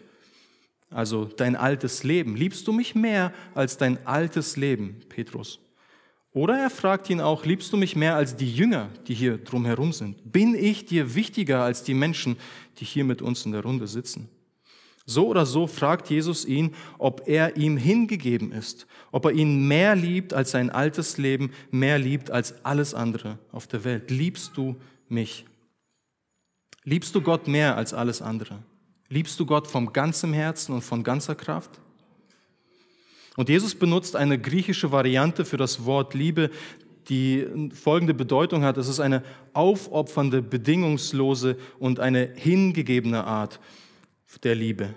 [0.90, 2.37] Also dein altes Leben.
[2.37, 5.61] Liebst du mich mehr als dein altes Leben, Petrus?
[6.33, 9.92] Oder er fragt ihn auch, liebst du mich mehr als die Jünger, die hier drumherum
[9.92, 10.33] sind?
[10.33, 12.37] Bin ich dir wichtiger als die Menschen,
[12.79, 14.29] die hier mit uns in der Runde sitzen?
[15.09, 19.95] So oder so fragt Jesus ihn, ob er ihm hingegeben ist, ob er ihn mehr
[19.95, 24.11] liebt als sein altes Leben, mehr liebt als alles andere auf der Welt.
[24.11, 24.75] Liebst du
[25.09, 25.47] mich?
[26.83, 28.59] Liebst du Gott mehr als alles andere?
[29.09, 31.71] Liebst du Gott vom ganzem Herzen und von ganzer Kraft?
[33.37, 36.51] Und Jesus benutzt eine griechische Variante für das Wort Liebe,
[37.09, 38.77] die folgende Bedeutung hat.
[38.77, 43.61] Es ist eine aufopfernde, bedingungslose und eine hingegebene Art
[44.43, 44.95] der Liebe.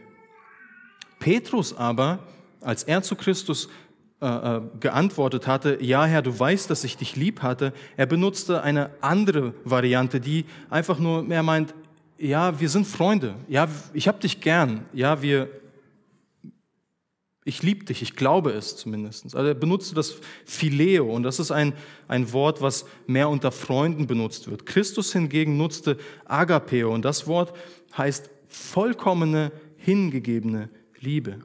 [1.19, 2.19] Petrus aber,
[2.61, 3.69] als er zu Christus
[4.21, 8.63] äh, äh, geantwortet hatte, ja Herr, du weißt, dass ich dich lieb hatte, er benutzte
[8.63, 11.73] eine andere Variante, die einfach nur mehr meint,
[12.17, 15.49] ja, wir sind Freunde, ja, ich habe dich gern, ja, wir,
[17.45, 19.35] ich liebe dich, ich glaube es zumindest.
[19.35, 20.15] Also er benutzte das
[20.45, 21.73] Phileo und das ist ein,
[22.09, 24.65] ein Wort, was mehr unter Freunden benutzt wird.
[24.65, 27.55] Christus hingegen nutzte Agapeo und das Wort
[27.97, 31.39] heißt vollkommene, hingegebene Liebe.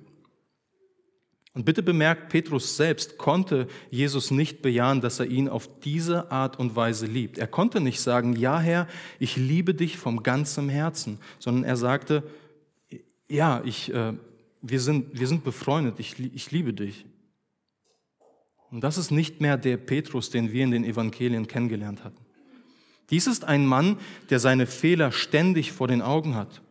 [1.53, 6.59] Und bitte bemerkt, Petrus selbst konnte Jesus nicht bejahen, dass er ihn auf diese Art
[6.59, 7.39] und Weise liebt.
[7.39, 8.89] Er konnte nicht sagen, ja Herr,
[9.21, 12.25] ich liebe dich vom ganzen Herzen, sondern er sagte,
[13.29, 14.15] ja, ich, äh,
[14.63, 17.07] wir, sind, wir sind befreundet, ich, ich liebe dich.
[18.73, 22.19] Und das ist nicht mehr der Petrus, den wir in den Evangelien kennengelernt hatten.
[23.11, 23.99] Dies ist ein Mann,
[24.31, 26.63] der seine Fehler ständig vor den Augen hat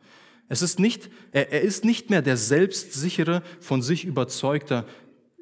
[0.49, 4.85] es ist nicht, er, er ist nicht mehr der selbstsichere, von sich überzeugter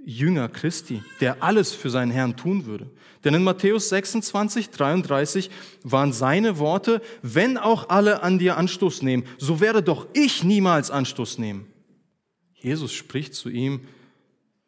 [0.04, 2.90] Jünger Christi, der alles für seinen Herrn tun würde.
[3.24, 5.52] Denn in Matthäus 26, 33
[5.84, 10.90] waren seine Worte, wenn auch alle an dir Anstoß nehmen, so werde doch ich niemals
[10.90, 11.68] Anstoß nehmen.
[12.56, 13.82] Jesus spricht zu ihm,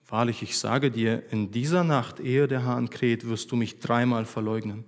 [0.08, 4.26] wahrlich, ich sage dir, in dieser Nacht, ehe der Hahn kräht, wirst du mich dreimal
[4.26, 4.86] verleugnen.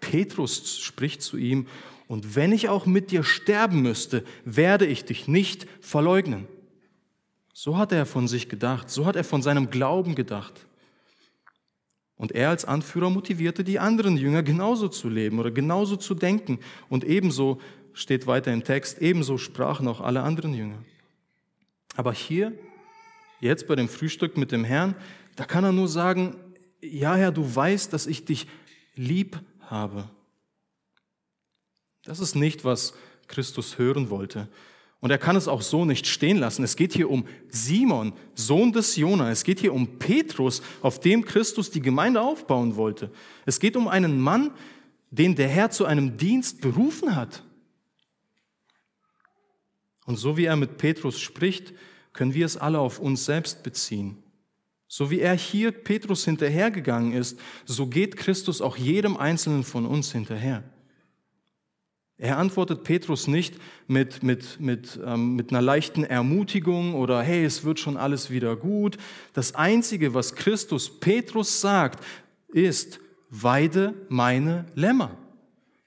[0.00, 1.66] Petrus spricht zu ihm,
[2.08, 6.46] und wenn ich auch mit dir sterben müsste, werde ich dich nicht verleugnen.
[7.52, 10.66] So hat er von sich gedacht, so hat er von seinem Glauben gedacht.
[12.16, 16.60] Und er als Anführer motivierte die anderen Jünger genauso zu leben oder genauso zu denken.
[16.88, 17.60] Und ebenso
[17.92, 20.78] steht weiter im Text, ebenso sprachen auch alle anderen Jünger.
[21.96, 22.52] Aber hier,
[23.40, 24.94] jetzt bei dem Frühstück mit dem Herrn,
[25.34, 26.36] da kann er nur sagen,
[26.80, 28.46] ja Herr, du weißt, dass ich dich
[28.94, 30.08] lieb habe.
[32.06, 32.94] Das ist nicht, was
[33.26, 34.48] Christus hören wollte.
[35.00, 36.62] Und er kann es auch so nicht stehen lassen.
[36.62, 39.30] Es geht hier um Simon, Sohn des Jona.
[39.30, 43.10] Es geht hier um Petrus, auf dem Christus die Gemeinde aufbauen wollte.
[43.44, 44.52] Es geht um einen Mann,
[45.10, 47.42] den der Herr zu einem Dienst berufen hat.
[50.06, 51.74] Und so wie er mit Petrus spricht,
[52.12, 54.22] können wir es alle auf uns selbst beziehen.
[54.88, 60.12] So wie er hier Petrus hinterhergegangen ist, so geht Christus auch jedem Einzelnen von uns
[60.12, 60.62] hinterher.
[62.18, 67.64] Er antwortet Petrus nicht mit, mit, mit, ähm, mit einer leichten Ermutigung oder hey, es
[67.64, 68.96] wird schon alles wieder gut.
[69.34, 72.02] Das Einzige, was Christus Petrus sagt,
[72.48, 75.16] ist, weide meine Lämmer.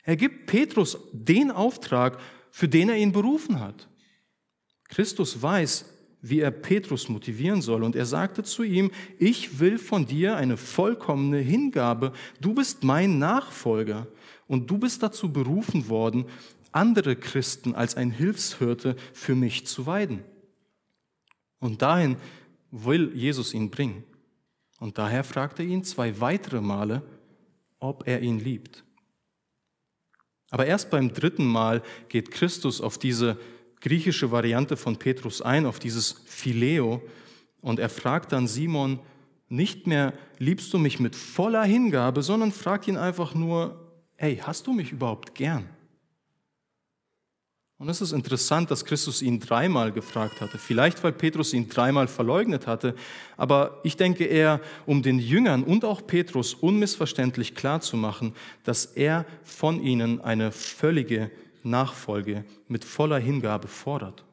[0.03, 2.19] Er gibt Petrus den Auftrag,
[2.51, 3.87] für den er ihn berufen hat.
[4.87, 5.85] Christus weiß,
[6.21, 7.83] wie er Petrus motivieren soll.
[7.83, 12.11] Und er sagte zu ihm, ich will von dir eine vollkommene Hingabe.
[12.39, 14.07] Du bist mein Nachfolger
[14.49, 16.25] und du bist dazu berufen worden,
[16.71, 20.23] andere Christen als ein Hilfshirte für mich zu weiden.
[21.59, 22.17] Und dahin
[22.71, 24.03] will Jesus ihn bringen.
[24.79, 27.03] Und daher fragt er ihn zwei weitere Male,
[27.79, 28.83] ob er ihn liebt.
[30.49, 33.37] Aber erst beim dritten Mal geht Christus auf diese
[33.81, 37.01] griechische Variante von Petrus ein, auf dieses Phileo,
[37.61, 38.99] und er fragt dann Simon
[39.49, 43.88] nicht mehr, liebst du mich mit voller Hingabe, sondern fragt ihn einfach nur,
[44.19, 45.69] hey, hast du mich überhaupt gern?
[47.77, 50.57] Und es ist interessant, dass Christus ihn dreimal gefragt hatte.
[50.57, 52.95] Vielleicht, weil Petrus ihn dreimal verleugnet hatte,
[53.37, 58.33] aber ich denke eher, um den Jüngern und auch Petrus unmissverständlich klarzumachen,
[58.65, 61.31] dass er von ihnen eine völlige
[61.63, 64.25] Nachfolge mit voller Hingabe fordert.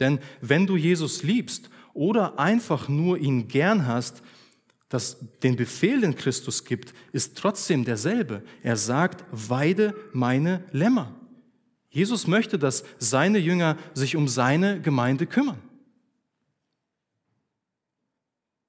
[0.00, 4.22] Denn wenn du Jesus liebst oder einfach nur ihn gern hast,
[4.94, 8.42] das, den Befehl, den Christus gibt, ist trotzdem derselbe.
[8.62, 11.14] Er sagt, weide meine Lämmer.
[11.90, 15.58] Jesus möchte, dass seine Jünger sich um seine Gemeinde kümmern.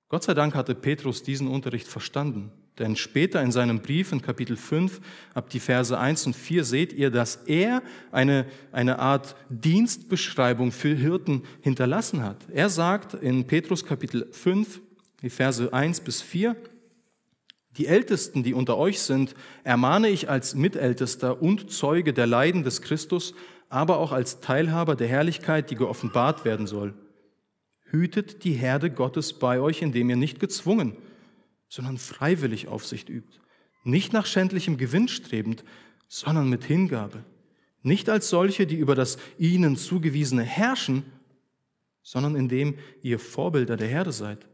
[0.09, 4.57] Gott sei Dank hatte Petrus diesen Unterricht verstanden, denn später in seinem Brief in Kapitel
[4.57, 5.01] 5,
[5.33, 10.95] ab die Verse 1 und 4 seht ihr, dass er eine, eine Art Dienstbeschreibung für
[10.95, 12.37] Hirten hinterlassen hat.
[12.51, 14.81] Er sagt in Petrus Kapitel 5,
[15.25, 16.55] die Verse 1 bis 4,
[17.71, 19.33] die Ältesten, die unter euch sind,
[19.63, 23.33] ermahne ich als Mitältester und Zeuge der Leiden des Christus,
[23.67, 26.93] aber auch als Teilhaber der Herrlichkeit, die geoffenbart werden soll.
[27.85, 30.95] Hütet die Herde Gottes bei euch, indem ihr nicht gezwungen,
[31.69, 33.39] sondern freiwillig Aufsicht übt.
[33.83, 35.63] Nicht nach schändlichem Gewinn strebend,
[36.07, 37.25] sondern mit Hingabe.
[37.81, 41.03] Nicht als solche, die über das ihnen zugewiesene herrschen,
[42.03, 44.47] sondern indem ihr Vorbilder der Herde seid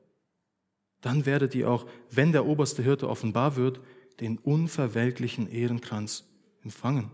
[1.02, 3.82] dann werdet ihr auch, wenn der oberste Hirte offenbar wird,
[4.20, 6.26] den unverwelklichen Ehrenkranz
[6.64, 7.10] empfangen.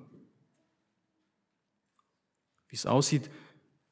[2.67, 3.29] Wie es aussieht,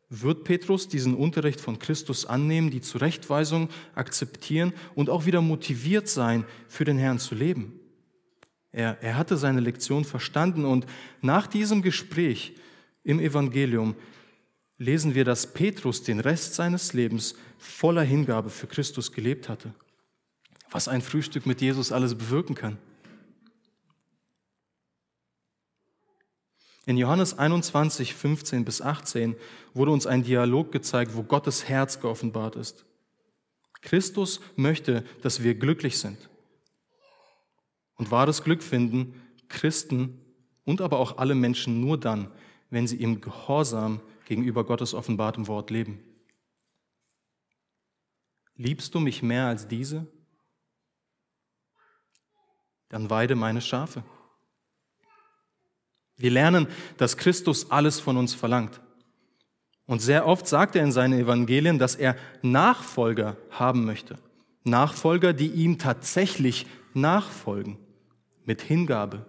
[0.10, 6.46] wird Petrus diesen Unterricht von Christus annehmen, die Zurechtweisung akzeptieren und auch wieder motiviert sein,
[6.68, 7.80] für den Herrn zu leben.
[8.72, 10.86] Er, er hatte seine Lektion verstanden und
[11.22, 12.54] nach diesem Gespräch
[13.04, 13.96] im Evangelium
[14.78, 19.74] lesen wir, dass Petrus den Rest seines Lebens voller Hingabe für Christus gelebt hatte
[20.70, 22.78] was ein Frühstück mit Jesus alles bewirken kann.
[26.86, 29.36] In Johannes 21, 15 bis 18
[29.74, 32.86] wurde uns ein Dialog gezeigt, wo Gottes Herz geoffenbart ist.
[33.82, 36.30] Christus möchte, dass wir glücklich sind.
[37.96, 40.22] Und wahres Glück finden Christen
[40.64, 42.32] und aber auch alle Menschen nur dann,
[42.70, 46.04] wenn sie im Gehorsam gegenüber Gottes offenbartem Wort leben.
[48.58, 50.08] Liebst du mich mehr als diese?
[52.90, 54.04] Dann weide meine Schafe.
[56.18, 56.68] Wir lernen,
[56.98, 58.80] dass Christus alles von uns verlangt.
[59.86, 64.18] Und sehr oft sagt er in seinen Evangelien, dass er Nachfolger haben möchte.
[64.64, 67.78] Nachfolger, die ihm tatsächlich nachfolgen,
[68.46, 69.26] mit Hingabe.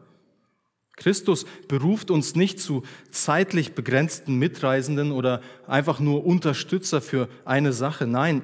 [0.97, 8.07] Christus beruft uns nicht zu zeitlich begrenzten Mitreisenden oder einfach nur Unterstützer für eine Sache.
[8.07, 8.42] Nein,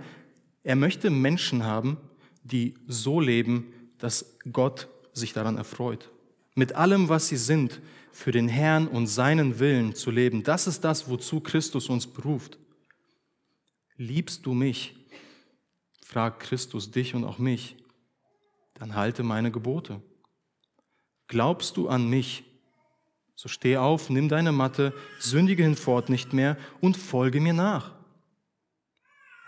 [0.62, 1.96] er möchte Menschen haben,
[2.44, 6.10] die so leben, dass Gott sich daran erfreut.
[6.54, 7.80] Mit allem, was sie sind,
[8.12, 10.42] für den Herrn und seinen Willen zu leben.
[10.42, 12.58] Das ist das, wozu Christus uns beruft.
[13.96, 14.96] Liebst du mich?
[16.04, 17.76] fragt Christus dich und auch mich.
[18.74, 20.02] Dann halte meine Gebote.
[21.26, 22.44] Glaubst du an mich?
[23.34, 27.92] So steh auf, nimm deine Matte, sündige hinfort nicht mehr und folge mir nach.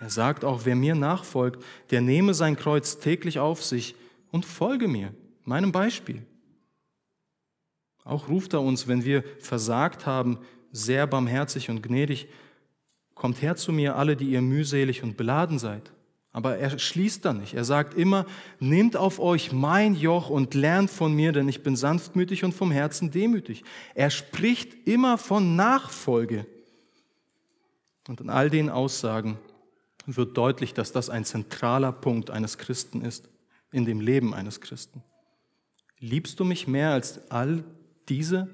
[0.00, 3.94] Er sagt auch, wer mir nachfolgt, der nehme sein Kreuz täglich auf sich
[4.30, 5.14] und folge mir
[5.46, 6.22] meinem Beispiel.
[8.04, 10.38] Auch ruft er uns, wenn wir versagt haben,
[10.72, 12.28] sehr barmherzig und gnädig,
[13.14, 15.92] kommt her zu mir alle, die ihr mühselig und beladen seid.
[16.32, 17.54] Aber er schließt da nicht.
[17.54, 18.26] Er sagt immer,
[18.58, 22.72] nehmt auf euch mein Joch und lernt von mir, denn ich bin sanftmütig und vom
[22.72, 23.62] Herzen demütig.
[23.94, 26.44] Er spricht immer von Nachfolge.
[28.08, 29.38] Und in all den Aussagen
[30.06, 33.28] wird deutlich, dass das ein zentraler Punkt eines Christen ist,
[33.70, 35.04] in dem Leben eines Christen.
[36.04, 37.64] Liebst du mich mehr als all
[38.10, 38.46] diese?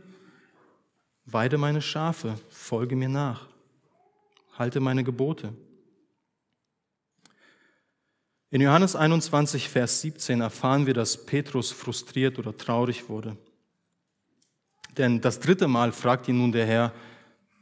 [1.25, 3.49] Weide meine Schafe, folge mir nach,
[4.57, 5.53] halte meine Gebote.
[8.51, 13.37] In Johannes 21, Vers 17 erfahren wir, dass Petrus frustriert oder traurig wurde.
[14.97, 16.95] Denn das dritte Mal fragt ihn nun der Herr,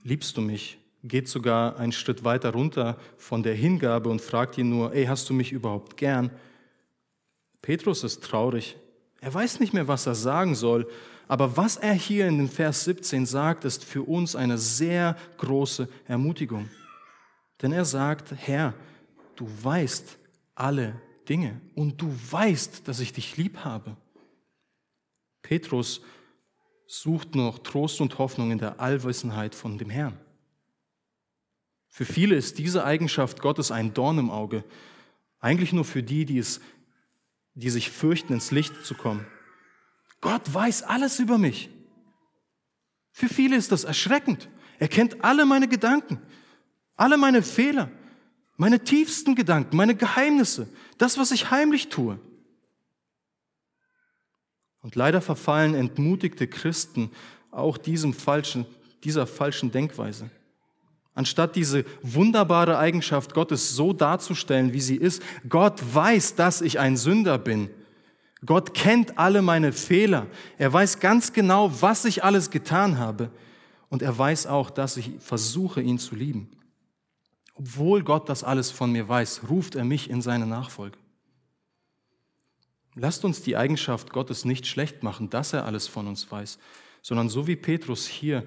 [0.03, 0.77] liebst du mich?
[1.03, 5.31] geht sogar einen Schritt weiter runter von der Hingabe und fragt ihn nur, ey, hast
[5.31, 6.31] du mich überhaupt gern?
[7.63, 8.77] Petrus ist traurig.
[9.21, 10.89] Er weiß nicht mehr, was er sagen soll.
[11.27, 15.89] Aber was er hier in den Vers 17 sagt, ist für uns eine sehr große
[16.07, 16.71] Ermutigung.
[17.61, 18.73] Denn er sagt, Herr,
[19.37, 20.17] du weißt
[20.55, 23.97] alle Dinge und du weißt, dass ich dich lieb habe.
[25.43, 26.01] Petrus
[26.87, 30.19] sucht noch Trost und Hoffnung in der Allwissenheit von dem Herrn.
[31.89, 34.65] Für viele ist diese Eigenschaft Gottes ein Dorn im Auge.
[35.41, 36.61] Eigentlich nur für die, die, es,
[37.59, 39.27] die sich fürchten, ins Licht zu kommen.
[40.21, 41.71] Gott weiß alles über mich.
[43.11, 44.49] Für viele ist das erschreckend.
[44.79, 46.23] Er kennt alle meine Gedanken,
[46.95, 47.91] alle meine Fehler,
[48.57, 52.21] meine tiefsten Gedanken, meine Geheimnisse, das, was ich heimlich tue.
[54.81, 57.11] Und leider verfallen entmutigte Christen
[57.51, 58.67] auch diesem falschen,
[59.03, 60.31] dieser falschen Denkweise.
[61.19, 66.97] Anstatt diese wunderbare Eigenschaft Gottes so darzustellen, wie sie ist, Gott weiß, dass ich ein
[66.97, 67.71] Sünder bin.
[68.47, 70.29] Gott kennt alle meine Fehler.
[70.59, 73.33] Er weiß ganz genau, was ich alles getan habe.
[73.89, 76.53] Und er weiß auch, dass ich versuche, ihn zu lieben.
[77.55, 80.99] Obwohl Gott das alles von mir weiß, ruft er mich in seine Nachfolge.
[82.95, 86.61] Lasst uns die Eigenschaft Gottes nicht schlecht machen, dass er alles von uns weiß,
[87.03, 88.47] sondern so wie Petrus hier,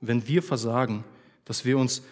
[0.00, 1.04] wenn wir versagen,
[1.44, 2.02] dass wir uns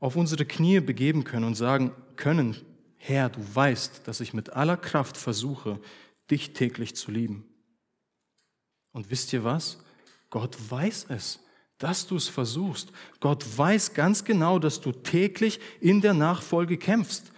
[0.00, 2.56] auf unsere Knie begeben können und sagen können,
[2.96, 5.80] Herr, du weißt, dass ich mit aller Kraft versuche,
[6.30, 7.44] dich täglich zu lieben.
[8.92, 9.82] Und wisst ihr was?
[10.30, 11.40] Gott weiß es,
[11.78, 12.92] dass du es versuchst.
[13.20, 17.32] Gott weiß ganz genau, dass du täglich in der Nachfolge kämpfst.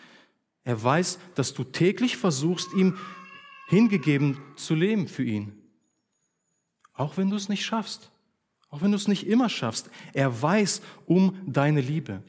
[0.65, 2.99] Er weiß, dass du täglich versuchst, ihm
[3.69, 5.61] hingegeben zu leben für ihn.
[6.93, 8.11] Auch wenn du es nicht schaffst.
[8.75, 9.89] Auch wenn du es nicht immer schaffst.
[10.15, 12.25] Er weiß um deine Liebe.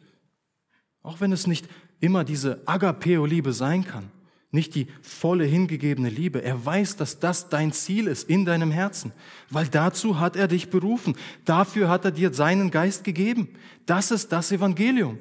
[1.02, 1.68] Auch wenn es nicht
[2.00, 4.12] immer diese Agapeo-Liebe sein kann.
[4.52, 6.44] Nicht die volle hingegebene Liebe.
[6.44, 9.12] Er weiß, dass das dein Ziel ist in deinem Herzen.
[9.50, 11.16] Weil dazu hat er dich berufen.
[11.46, 13.50] Dafür hat er dir seinen Geist gegeben.
[13.88, 15.18] Das ist das Evangelium.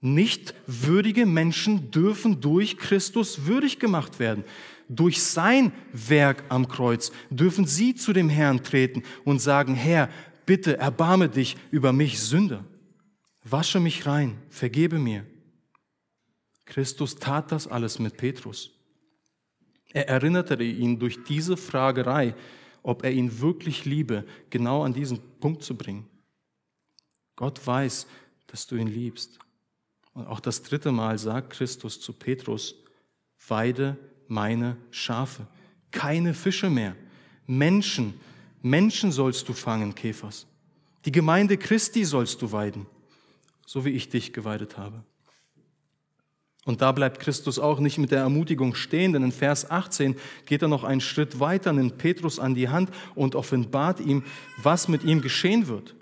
[0.00, 4.44] Nicht würdige Menschen dürfen durch Christus würdig gemacht werden.
[4.88, 10.08] Durch sein Werk am Kreuz dürfen sie zu dem Herrn treten und sagen, Herr,
[10.44, 12.64] bitte erbarme dich über mich Sünder.
[13.42, 15.26] Wasche mich rein, vergebe mir.
[16.64, 18.72] Christus tat das alles mit Petrus.
[19.92, 22.34] Er erinnerte ihn durch diese Fragerei,
[22.82, 26.08] ob er ihn wirklich liebe, genau an diesen Punkt zu bringen.
[27.34, 28.06] Gott weiß,
[28.46, 29.38] dass du ihn liebst.
[30.12, 32.74] Und auch das dritte Mal sagt Christus zu Petrus,
[33.48, 33.96] weide
[34.28, 35.46] meine Schafe.
[35.90, 36.94] Keine Fische mehr.
[37.46, 38.14] Menschen,
[38.62, 40.46] Menschen sollst du fangen, Käfers.
[41.04, 42.86] Die Gemeinde Christi sollst du weiden,
[43.64, 45.02] so wie ich dich geweidet habe.
[46.64, 50.16] Und da bleibt Christus auch nicht mit der Ermutigung stehen, denn in Vers 18
[50.46, 54.24] geht er noch einen Schritt weiter, nimmt Petrus an die Hand und offenbart ihm,
[54.60, 55.94] was mit ihm geschehen wird.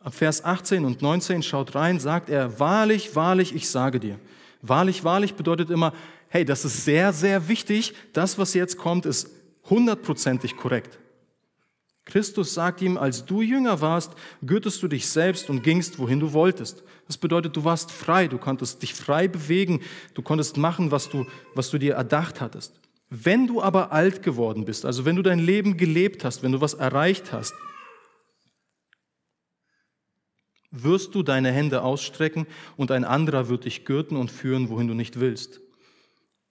[0.00, 4.18] Ab Vers 18 und 19 schaut rein, sagt er, wahrlich, wahrlich, ich sage dir.
[4.62, 5.92] Wahrlich, wahrlich bedeutet immer,
[6.28, 9.30] hey, das ist sehr, sehr wichtig, das, was jetzt kommt, ist
[9.68, 10.98] hundertprozentig korrekt.
[12.04, 16.32] Christus sagt ihm, als du jünger warst, gürtest du dich selbst und gingst, wohin du
[16.32, 16.82] wolltest.
[17.06, 19.82] Das bedeutet, du warst frei, du konntest dich frei bewegen,
[20.14, 22.72] du konntest machen, was du, was du dir erdacht hattest.
[23.10, 26.60] Wenn du aber alt geworden bist, also wenn du dein Leben gelebt hast, wenn du
[26.62, 27.54] was erreicht hast,
[30.70, 34.94] wirst du deine Hände ausstrecken und ein anderer wird dich gürten und führen, wohin du
[34.94, 35.60] nicht willst.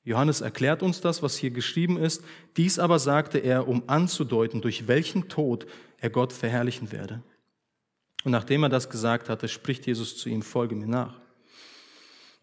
[0.08, 2.24] Johannes erklärt uns das, was hier geschrieben ist.
[2.55, 7.22] Dies aber sagte er, um anzudeuten, durch welchen Tod er Gott verherrlichen werde.
[8.24, 11.20] Und nachdem er das gesagt hatte, spricht Jesus zu ihm, folge mir nach.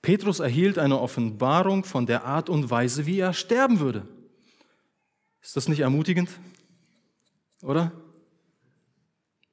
[0.03, 4.07] Petrus erhielt eine Offenbarung von der Art und Weise, wie er sterben würde.
[5.41, 6.29] Ist das nicht ermutigend?
[7.63, 7.93] Oder?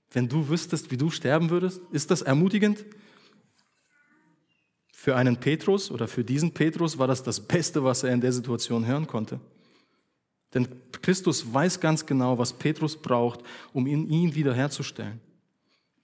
[0.10, 2.84] Wenn du wüsstest, wie du sterben würdest, ist das ermutigend?
[5.02, 8.32] Für einen Petrus oder für diesen Petrus war das das Beste, was er in der
[8.32, 9.40] Situation hören konnte.
[10.54, 10.68] Denn
[11.02, 13.40] Christus weiß ganz genau, was Petrus braucht,
[13.74, 15.20] um ihn, ihn wiederherzustellen.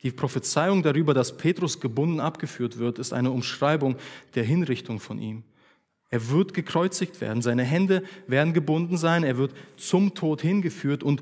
[0.01, 3.97] Die Prophezeiung darüber, dass Petrus gebunden abgeführt wird, ist eine Umschreibung
[4.33, 5.43] der Hinrichtung von ihm.
[6.09, 11.21] Er wird gekreuzigt werden, seine Hände werden gebunden sein, er wird zum Tod hingeführt und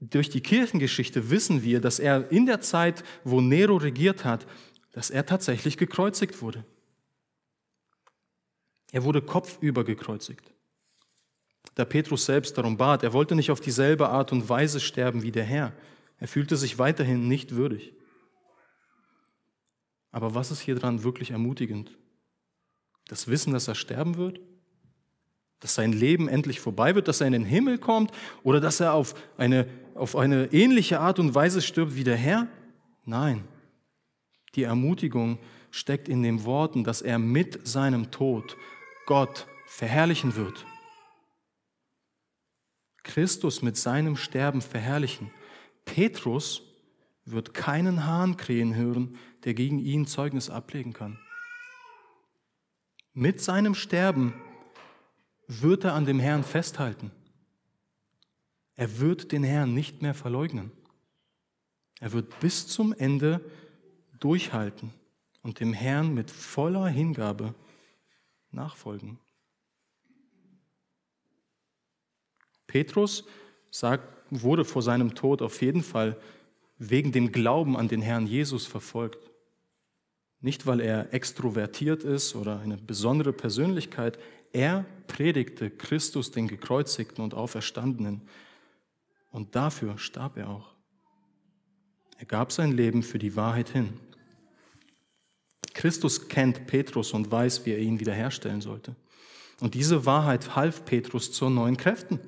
[0.00, 4.46] durch die Kirchengeschichte wissen wir, dass er in der Zeit, wo Nero regiert hat,
[4.92, 6.64] dass er tatsächlich gekreuzigt wurde.
[8.92, 10.52] Er wurde kopfüber gekreuzigt.
[11.74, 15.32] Da Petrus selbst darum bat, er wollte nicht auf dieselbe Art und Weise sterben wie
[15.32, 15.72] der Herr.
[16.18, 17.94] Er fühlte sich weiterhin nicht würdig.
[20.10, 21.96] Aber was ist hier dran wirklich ermutigend?
[23.06, 24.40] Das Wissen, dass er sterben wird?
[25.60, 28.10] Dass sein Leben endlich vorbei wird, dass er in den Himmel kommt
[28.42, 32.48] oder dass er auf eine, auf eine ähnliche Art und Weise stirbt wie der Herr?
[33.04, 33.44] Nein.
[34.54, 35.38] Die Ermutigung
[35.70, 38.56] steckt in den Worten, dass er mit seinem Tod
[39.10, 40.64] Gott verherrlichen wird.
[43.02, 45.32] Christus mit seinem Sterben verherrlichen.
[45.84, 46.62] Petrus
[47.24, 51.18] wird keinen Hahn krähen hören, der gegen ihn Zeugnis ablegen kann.
[53.12, 54.32] Mit seinem Sterben
[55.48, 57.10] wird er an dem Herrn festhalten.
[58.76, 60.70] Er wird den Herrn nicht mehr verleugnen.
[61.98, 63.44] Er wird bis zum Ende
[64.20, 64.94] durchhalten
[65.42, 67.56] und dem Herrn mit voller Hingabe
[68.52, 69.18] nachfolgen.
[72.66, 73.24] Petrus
[73.70, 76.16] sagt, wurde vor seinem Tod auf jeden Fall
[76.78, 79.30] wegen dem Glauben an den Herrn Jesus verfolgt.
[80.40, 84.18] Nicht, weil er extrovertiert ist oder eine besondere Persönlichkeit.
[84.52, 88.22] Er predigte Christus, den gekreuzigten und auferstandenen.
[89.30, 90.74] Und dafür starb er auch.
[92.18, 93.98] Er gab sein Leben für die Wahrheit hin.
[95.74, 98.94] Christus kennt Petrus und weiß, wie er ihn wiederherstellen sollte.
[99.60, 102.18] Und diese Wahrheit half Petrus zu neuen Kräften.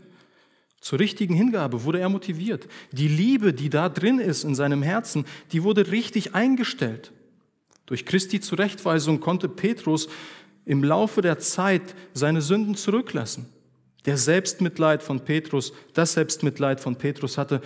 [0.81, 2.67] Zur richtigen Hingabe wurde er motiviert.
[2.91, 7.13] Die Liebe, die da drin ist in seinem Herzen, die wurde richtig eingestellt.
[7.87, 10.09] Durch Christi Zurechtweisung konnte Petrus
[10.65, 13.47] im Laufe der Zeit seine Sünden zurücklassen.
[14.07, 17.61] Der Selbstmitleid von Petrus, das Selbstmitleid von Petrus hatte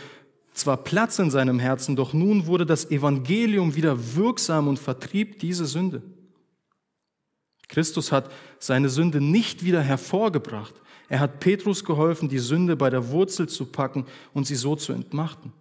[0.57, 5.67] zwar Platz in seinem Herzen, doch nun wurde das Evangelium wieder wirksam und vertrieb diese
[5.67, 6.03] Sünde.
[7.69, 10.75] Christus hat seine Sünde nicht wieder hervorgebracht.
[11.09, 14.93] Er hat Petrus geholfen, die Sünde bei der Wurzel zu packen und sie so zu
[14.93, 15.53] entmachten.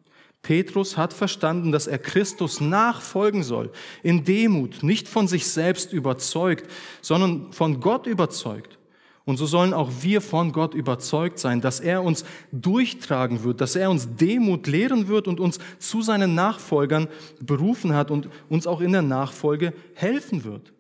[0.42, 3.72] Petrus hat verstanden, dass er Christus nachfolgen soll,
[4.04, 6.70] in Demut, nicht von sich selbst überzeugt,
[7.02, 8.78] sondern von Gott überzeugt.
[9.26, 13.76] Und so sollen auch wir von Gott überzeugt sein, dass er uns durchtragen wird, dass
[13.76, 17.08] er uns Demut lehren wird und uns zu seinen Nachfolgern
[17.40, 20.74] berufen hat und uns auch in der Nachfolge helfen wird.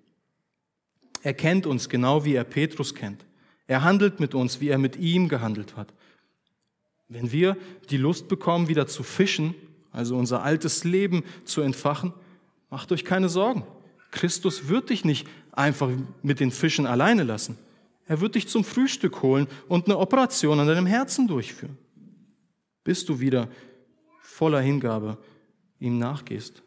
[1.24, 3.26] Er kennt uns genau wie er Petrus kennt.
[3.66, 5.92] Er handelt mit uns, wie er mit ihm gehandelt hat.
[7.08, 7.58] Wenn wir
[7.90, 9.56] die Lust bekommen, wieder zu fischen,
[9.92, 12.14] also unser altes Leben zu entfachen,
[12.70, 13.64] macht euch keine Sorgen.
[14.12, 15.90] Christus wird dich nicht einfach
[16.22, 17.58] mit den Fischen alleine lassen.
[18.06, 21.78] Er wird dich zum Frühstück holen und eine Operation an deinem Herzen durchführen,
[22.84, 23.50] bis du wieder
[24.22, 25.18] voller Hingabe
[25.80, 26.62] ihm nachgehst.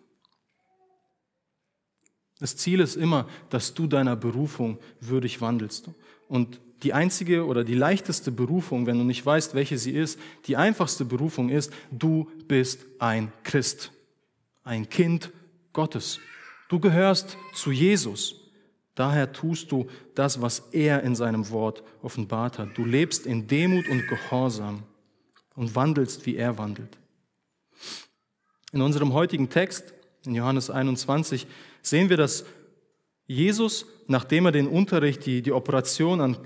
[2.40, 5.90] Das Ziel ist immer, dass du deiner Berufung würdig wandelst.
[6.28, 10.56] Und die einzige oder die leichteste Berufung, wenn du nicht weißt, welche sie ist, die
[10.56, 13.90] einfachste Berufung ist, du bist ein Christ,
[14.62, 15.32] ein Kind
[15.72, 16.20] Gottes.
[16.68, 18.36] Du gehörst zu Jesus.
[18.98, 19.86] Daher tust du
[20.16, 22.76] das, was er in seinem Wort offenbart hat.
[22.76, 24.82] Du lebst in Demut und Gehorsam
[25.54, 26.98] und wandelst, wie er wandelt.
[28.72, 29.94] In unserem heutigen Text,
[30.26, 31.46] in Johannes 21,
[31.80, 32.44] sehen wir, dass
[33.28, 36.36] Jesus, nachdem er den Unterricht, die, die Operation an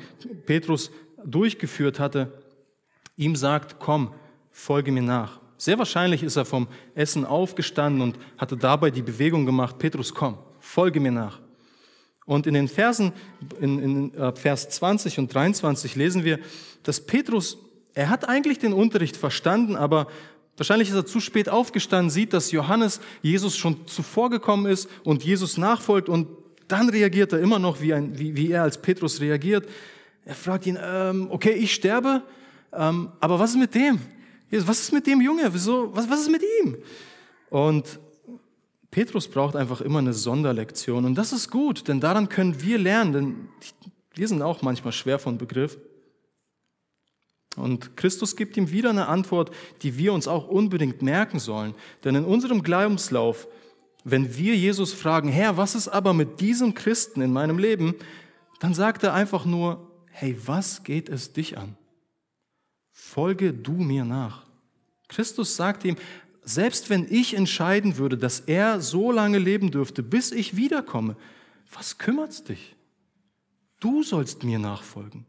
[0.44, 0.90] Petrus
[1.24, 2.42] durchgeführt hatte,
[3.16, 4.12] ihm sagt, komm,
[4.50, 5.40] folge mir nach.
[5.56, 10.36] Sehr wahrscheinlich ist er vom Essen aufgestanden und hatte dabei die Bewegung gemacht, Petrus, komm,
[10.60, 11.41] folge mir nach.
[12.24, 13.12] Und in den Versen,
[13.60, 16.38] in, in äh, Vers 20 und 23 lesen wir,
[16.82, 17.58] dass Petrus,
[17.94, 20.06] er hat eigentlich den Unterricht verstanden, aber
[20.56, 25.24] wahrscheinlich ist er zu spät aufgestanden, sieht, dass Johannes Jesus schon zuvor gekommen ist und
[25.24, 26.28] Jesus nachfolgt und
[26.68, 29.68] dann reagiert er immer noch, wie, ein, wie, wie er als Petrus reagiert.
[30.24, 32.22] Er fragt ihn, ähm, okay, ich sterbe,
[32.72, 33.98] ähm, aber was ist mit dem?
[34.50, 35.52] Was ist mit dem Junge?
[35.52, 36.76] Wieso, was, was ist mit ihm?
[37.50, 37.98] Und
[38.92, 41.04] Petrus braucht einfach immer eine Sonderlektion.
[41.04, 43.48] Und das ist gut, denn daran können wir lernen, denn
[44.14, 45.76] wir sind auch manchmal schwer von Begriff.
[47.56, 49.50] Und Christus gibt ihm wieder eine Antwort,
[49.82, 51.74] die wir uns auch unbedingt merken sollen.
[52.04, 53.48] Denn in unserem Glaubenslauf
[54.04, 57.94] wenn wir Jesus fragen, Herr, was ist aber mit diesem Christen in meinem Leben,
[58.60, 61.76] dann sagt er einfach nur, hey, was geht es dich an?
[62.90, 64.44] Folge du mir nach.
[65.08, 65.96] Christus sagt ihm,
[66.42, 71.16] selbst wenn ich entscheiden würde, dass er so lange leben dürfte, bis ich wiederkomme,
[71.72, 72.74] was kümmert's dich?
[73.80, 75.26] Du sollst mir nachfolgen.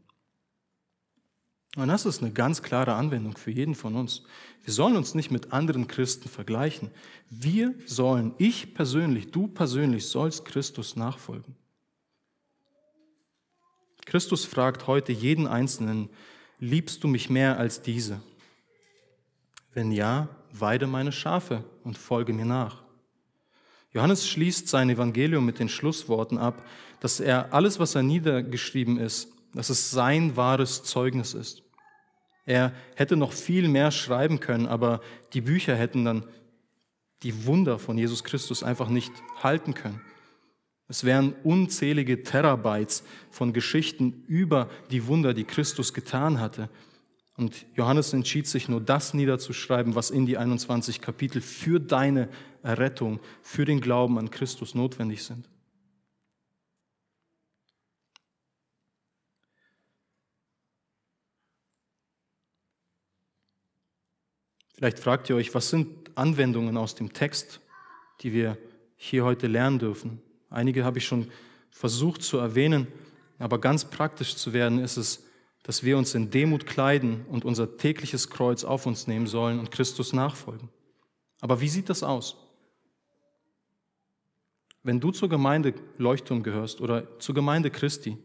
[1.76, 4.22] Und das ist eine ganz klare Anwendung für jeden von uns.
[4.62, 6.90] Wir sollen uns nicht mit anderen Christen vergleichen.
[7.30, 11.56] Wir sollen, ich persönlich, du persönlich sollst Christus nachfolgen.
[14.04, 16.10] Christus fragt heute jeden Einzelnen,
[16.60, 18.20] liebst du mich mehr als diese?
[19.72, 20.28] Wenn ja,
[20.60, 22.82] weide meine Schafe und folge mir nach.
[23.90, 26.64] Johannes schließt sein Evangelium mit den Schlussworten ab,
[27.00, 31.62] dass er alles, was er niedergeschrieben ist, dass es sein wahres Zeugnis ist.
[32.44, 35.00] Er hätte noch viel mehr schreiben können, aber
[35.32, 36.24] die Bücher hätten dann
[37.22, 40.00] die Wunder von Jesus Christus einfach nicht halten können.
[40.88, 46.68] Es wären unzählige Terabytes von Geschichten über die Wunder, die Christus getan hatte.
[47.36, 52.28] Und Johannes entschied sich nur das niederzuschreiben, was in die 21 Kapitel für deine
[52.62, 55.48] Errettung, für den Glauben an Christus notwendig sind.
[64.74, 67.60] Vielleicht fragt ihr euch, was sind Anwendungen aus dem Text,
[68.20, 68.58] die wir
[68.96, 70.20] hier heute lernen dürfen?
[70.50, 71.30] Einige habe ich schon
[71.70, 72.86] versucht zu erwähnen,
[73.38, 75.24] aber ganz praktisch zu werden ist es,
[75.64, 79.70] dass wir uns in Demut kleiden und unser tägliches Kreuz auf uns nehmen sollen und
[79.70, 80.68] Christus nachfolgen.
[81.40, 82.36] Aber wie sieht das aus?
[84.82, 88.18] Wenn du zur Gemeinde Leuchtturm gehörst oder zur Gemeinde Christi,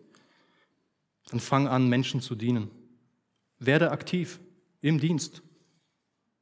[1.30, 2.70] dann fang an, Menschen zu dienen.
[3.58, 4.42] Werde aktiv
[4.82, 5.42] im Dienst.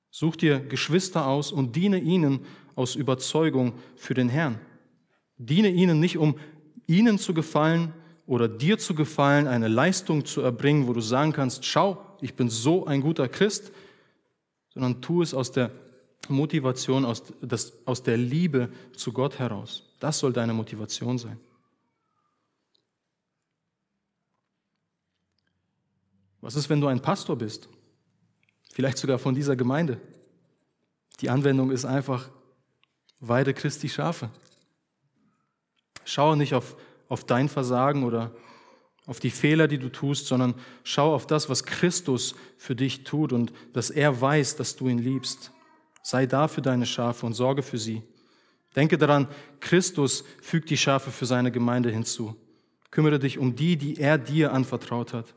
[0.10, 2.40] Such dir Geschwister aus und diene ihnen
[2.76, 4.60] aus Überzeugung für den Herrn.
[5.38, 6.40] Diene ihnen nicht, um
[6.88, 7.94] ihnen zu gefallen
[8.28, 12.50] oder dir zu gefallen, eine Leistung zu erbringen, wo du sagen kannst, schau, ich bin
[12.50, 13.72] so ein guter Christ,
[14.74, 15.72] sondern tu es aus der
[16.28, 19.84] Motivation, aus, das, aus der Liebe zu Gott heraus.
[20.02, 21.40] Das soll deine Motivation sein.
[26.42, 27.70] Was ist, wenn du ein Pastor bist?
[28.74, 30.02] Vielleicht sogar von dieser Gemeinde.
[31.22, 32.30] Die Anwendung ist einfach,
[33.22, 34.30] weide Christi Schafe.
[36.04, 36.76] Schau nicht auf,
[37.10, 38.32] auf dein Versagen oder
[39.06, 40.54] auf die Fehler, die du tust, sondern
[40.84, 45.00] schau auf das, was Christus für dich tut und dass er weiß, dass du ihn
[45.00, 45.52] liebst.
[46.04, 48.04] Sei da für deine Schafe und sorge für sie.
[48.76, 49.28] Denke daran,
[49.60, 52.36] Christus fügt die Schafe für seine Gemeinde hinzu.
[52.92, 55.34] Kümmere dich um die, die er dir anvertraut hat.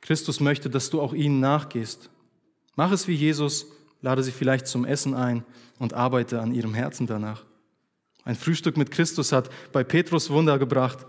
[0.00, 2.10] Christus möchte, dass du auch ihnen nachgehst.
[2.74, 3.66] Mach es wie Jesus,
[4.02, 5.44] lade sie vielleicht zum Essen ein
[5.78, 7.44] und arbeite an ihrem Herzen danach.
[8.26, 11.06] Ein Frühstück mit Christus hat bei Petrus Wunder gebracht.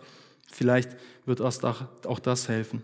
[0.51, 0.95] Vielleicht
[1.25, 2.83] wird auch das helfen.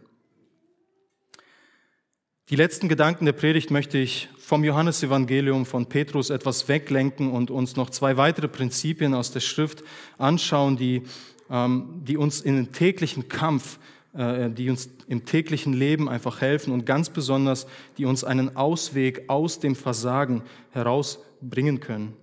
[2.49, 7.75] Die letzten Gedanken der Predigt möchte ich vom Johannesevangelium von Petrus etwas weglenken und uns
[7.75, 9.83] noch zwei weitere Prinzipien aus der Schrift
[10.17, 11.03] anschauen, die,
[11.51, 13.77] ähm, die uns in den täglichen Kampf,
[14.13, 17.67] äh, die uns im täglichen Leben einfach helfen und ganz besonders,
[17.99, 22.17] die uns einen Ausweg aus dem Versagen herausbringen können.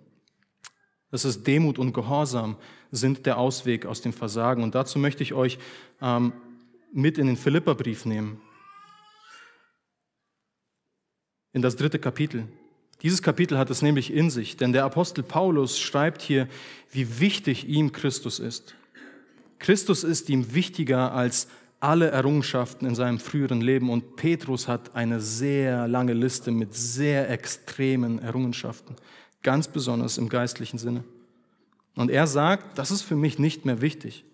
[1.11, 2.57] Das ist Demut und Gehorsam
[2.93, 4.63] sind der Ausweg aus dem Versagen.
[4.63, 5.59] Und dazu möchte ich euch
[6.01, 6.33] ähm,
[6.93, 8.41] mit in den Philipperbrief nehmen.
[11.53, 12.47] In das dritte Kapitel.
[13.03, 16.49] Dieses Kapitel hat es nämlich in sich, denn der Apostel Paulus schreibt hier,
[16.93, 18.75] wie wichtig ihm Christus ist.
[19.59, 21.49] Christus ist ihm wichtiger als
[21.81, 27.31] alle Errungenschaften in seinem früheren Leben und Petrus hat eine sehr lange Liste mit sehr
[27.31, 28.97] extremen Errungenschaften
[29.43, 31.05] ganz besonders im geistlichen Sinne.
[31.97, 34.25] Und er sagt, das ist für mich nicht mehr wichtig.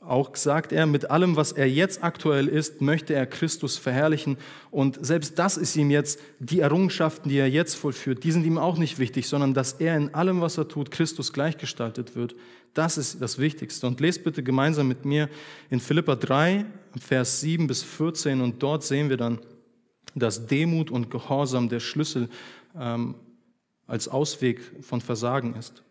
[0.00, 4.38] Auch sagt er, mit allem, was er jetzt aktuell ist, möchte er Christus verherrlichen.
[4.70, 8.56] Und selbst das ist ihm jetzt, die Errungenschaften, die er jetzt vollführt, die sind ihm
[8.56, 12.34] auch nicht wichtig, sondern dass er in allem, was er tut, Christus gleichgestaltet wird.
[12.72, 13.86] Das ist das Wichtigste.
[13.86, 15.28] Und lest bitte gemeinsam mit mir
[15.68, 16.64] in Philippa 3,
[16.98, 18.40] Vers 7 bis 14.
[18.40, 19.38] Und dort sehen wir dann,
[20.14, 22.30] dass Demut und Gehorsam der Schlüssel
[22.78, 23.16] ähm,
[23.90, 25.82] als Ausweg von Versagen ist.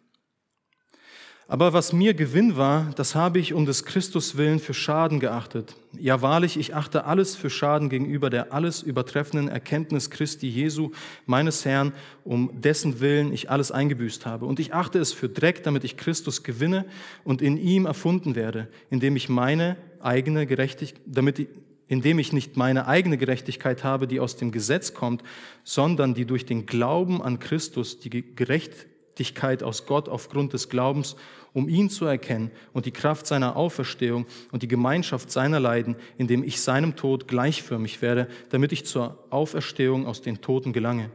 [1.51, 5.75] Aber was mir Gewinn war, das habe ich um des Christus willen für Schaden geachtet.
[5.97, 10.91] Ja wahrlich, ich achte alles für Schaden gegenüber der alles übertreffenden Erkenntnis Christi Jesu,
[11.25, 11.93] meines Herrn,
[12.23, 14.45] um dessen Willen ich alles eingebüßt habe.
[14.45, 16.85] Und ich achte es für Dreck, damit ich Christus gewinne
[17.23, 21.47] und in ihm erfunden werde, indem ich meine eigene Gerechtigkeit, damit
[21.89, 25.23] indem ich nicht meine eigene Gerechtigkeit habe, die aus dem Gesetz kommt,
[25.65, 31.17] sondern die durch den Glauben an Christus, die Gerechtigkeit aus Gott aufgrund des Glaubens,
[31.51, 36.43] um ihn zu erkennen und die Kraft seiner Auferstehung und die Gemeinschaft seiner Leiden, indem
[36.43, 41.09] ich seinem Tod gleichförmig werde, damit ich zur Auferstehung aus den Toten gelange.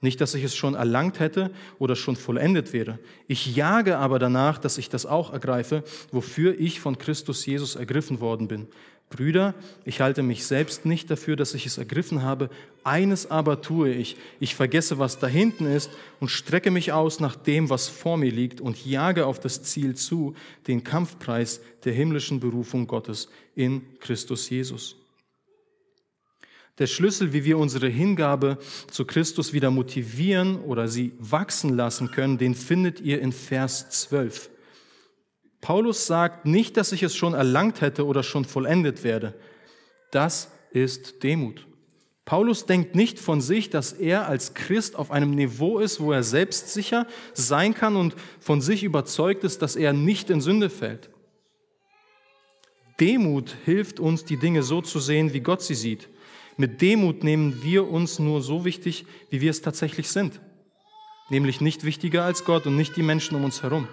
[0.00, 2.98] Nicht, dass ich es schon erlangt hätte oder schon vollendet wäre.
[3.26, 8.20] Ich jage aber danach, dass ich das auch ergreife, wofür ich von Christus Jesus ergriffen
[8.20, 8.68] worden bin.
[9.10, 12.50] Brüder, ich halte mich selbst nicht dafür, dass ich es ergriffen habe.
[12.82, 14.16] Eines aber tue ich.
[14.40, 15.90] Ich vergesse, was da hinten ist
[16.20, 19.94] und strecke mich aus nach dem, was vor mir liegt und jage auf das Ziel
[19.94, 20.34] zu,
[20.66, 24.96] den Kampfpreis der himmlischen Berufung Gottes in Christus Jesus.
[26.78, 28.58] Der Schlüssel, wie wir unsere Hingabe
[28.90, 34.50] zu Christus wieder motivieren oder sie wachsen lassen können, den findet ihr in Vers 12.
[35.64, 39.32] Paulus sagt nicht, dass ich es schon erlangt hätte oder schon vollendet werde.
[40.10, 41.66] Das ist Demut.
[42.26, 46.22] Paulus denkt nicht von sich, dass er als Christ auf einem Niveau ist, wo er
[46.22, 51.08] selbstsicher sein kann und von sich überzeugt ist, dass er nicht in Sünde fällt.
[53.00, 56.10] Demut hilft uns, die Dinge so zu sehen, wie Gott sie sieht.
[56.58, 60.42] Mit Demut nehmen wir uns nur so wichtig, wie wir es tatsächlich sind.
[61.30, 63.88] Nämlich nicht wichtiger als Gott und nicht die Menschen um uns herum.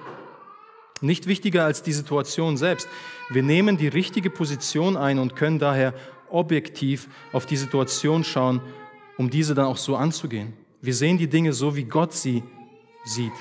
[1.01, 2.87] Nicht wichtiger als die Situation selbst.
[3.29, 5.93] Wir nehmen die richtige Position ein und können daher
[6.29, 8.61] objektiv auf die Situation schauen,
[9.17, 10.53] um diese dann auch so anzugehen.
[10.81, 12.43] Wir sehen die Dinge so, wie Gott sie
[13.03, 13.33] sieht.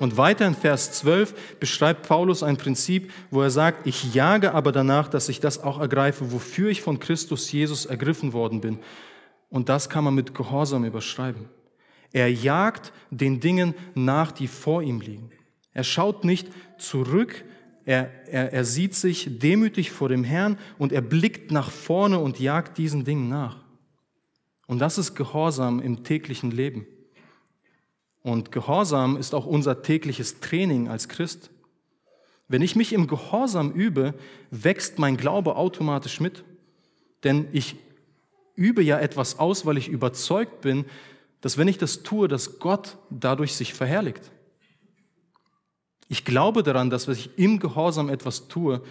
[0.00, 4.72] Und weiter in Vers 12 beschreibt Paulus ein Prinzip, wo er sagt, ich jage aber
[4.72, 8.78] danach, dass ich das auch ergreife, wofür ich von Christus Jesus ergriffen worden bin.
[9.50, 11.48] Und das kann man mit Gehorsam überschreiben.
[12.12, 15.30] Er jagt den Dingen nach, die vor ihm liegen.
[15.74, 16.48] Er schaut nicht
[16.78, 17.44] zurück,
[17.84, 22.38] er, er, er sieht sich demütig vor dem Herrn und er blickt nach vorne und
[22.38, 23.56] jagt diesen Dingen nach.
[24.66, 26.86] Und das ist Gehorsam im täglichen Leben.
[28.22, 31.50] Und Gehorsam ist auch unser tägliches Training als Christ.
[32.48, 34.14] Wenn ich mich im Gehorsam übe,
[34.50, 36.44] wächst mein Glaube automatisch mit.
[37.24, 37.76] Denn ich
[38.54, 40.84] übe ja etwas aus, weil ich überzeugt bin,
[41.40, 44.31] dass wenn ich das tue, dass Gott dadurch sich verherrlicht.
[46.12, 48.82] Ich glaube daran, dass wenn ich im Gehorsam etwas tue,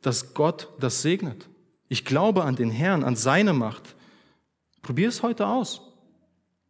[0.00, 1.46] dass Gott das segnet.
[1.90, 3.94] Ich glaube an den Herrn, an seine Macht.
[4.80, 5.82] Probier es heute aus.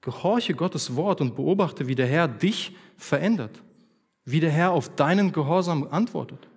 [0.01, 3.63] Gehorche Gottes Wort und beobachte, wie der Herr dich verändert,
[4.25, 6.49] wie der Herr auf deinen Gehorsam antwortet.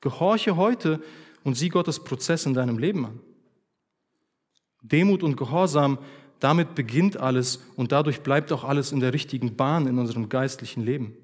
[0.00, 1.00] Gehorche heute
[1.44, 3.20] und sieh Gottes Prozess in deinem Leben an.
[4.82, 5.98] Demut und Gehorsam,
[6.40, 10.84] damit beginnt alles und dadurch bleibt auch alles in der richtigen Bahn in unserem geistlichen
[10.84, 11.16] Leben.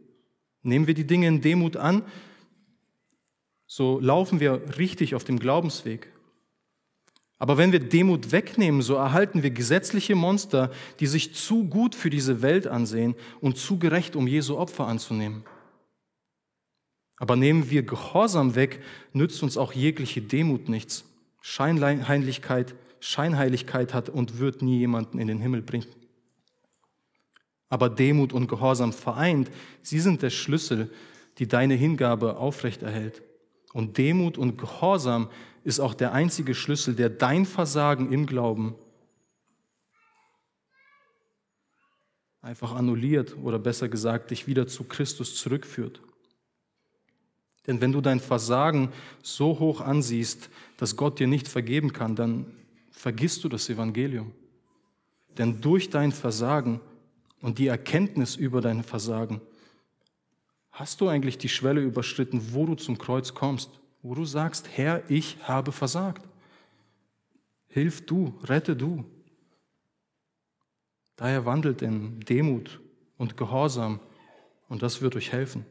[0.63, 2.03] Nehmen wir die Dinge in Demut an,
[3.67, 6.13] so laufen wir richtig auf dem Glaubensweg.
[7.39, 12.11] Aber wenn wir Demut wegnehmen, so erhalten wir gesetzliche Monster, die sich zu gut für
[12.11, 15.45] diese Welt ansehen und zu gerecht, um Jesu Opfer anzunehmen.
[17.17, 18.83] Aber nehmen wir Gehorsam weg,
[19.13, 21.05] nützt uns auch jegliche Demut nichts.
[21.41, 25.87] Scheinheiligkeit, Scheinheiligkeit hat und wird nie jemanden in den Himmel bringen.
[27.71, 29.51] Aber Demut und Gehorsam vereint,
[29.81, 30.91] sie sind der Schlüssel,
[31.39, 33.23] die deine Hingabe aufrechterhält.
[33.73, 35.31] Und Demut und Gehorsam
[35.65, 38.75] ist auch der einzige Schlüssel, der dein Versagen im Glauben
[42.43, 46.01] einfach annulliert oder besser gesagt dich wieder zu Christus zurückführt.
[47.67, 48.91] Denn wenn du dein Versagen
[49.23, 50.49] so hoch ansiehst,
[50.79, 52.47] dass Gott dir nicht vergeben kann, dann
[52.91, 54.33] vergisst du das Evangelium.
[55.37, 56.81] Denn durch dein Versagen
[57.41, 59.41] und die Erkenntnis über dein Versagen
[60.71, 65.03] hast du eigentlich die Schwelle überschritten, wo du zum Kreuz kommst wo du sagst, Herr,
[65.11, 66.27] ich habe versagt.
[67.69, 69.05] Hilf du, rette du.
[71.17, 72.81] Daher wandelt in Demut
[73.19, 74.01] und Gehorsam
[74.69, 75.67] und das wird euch helfen.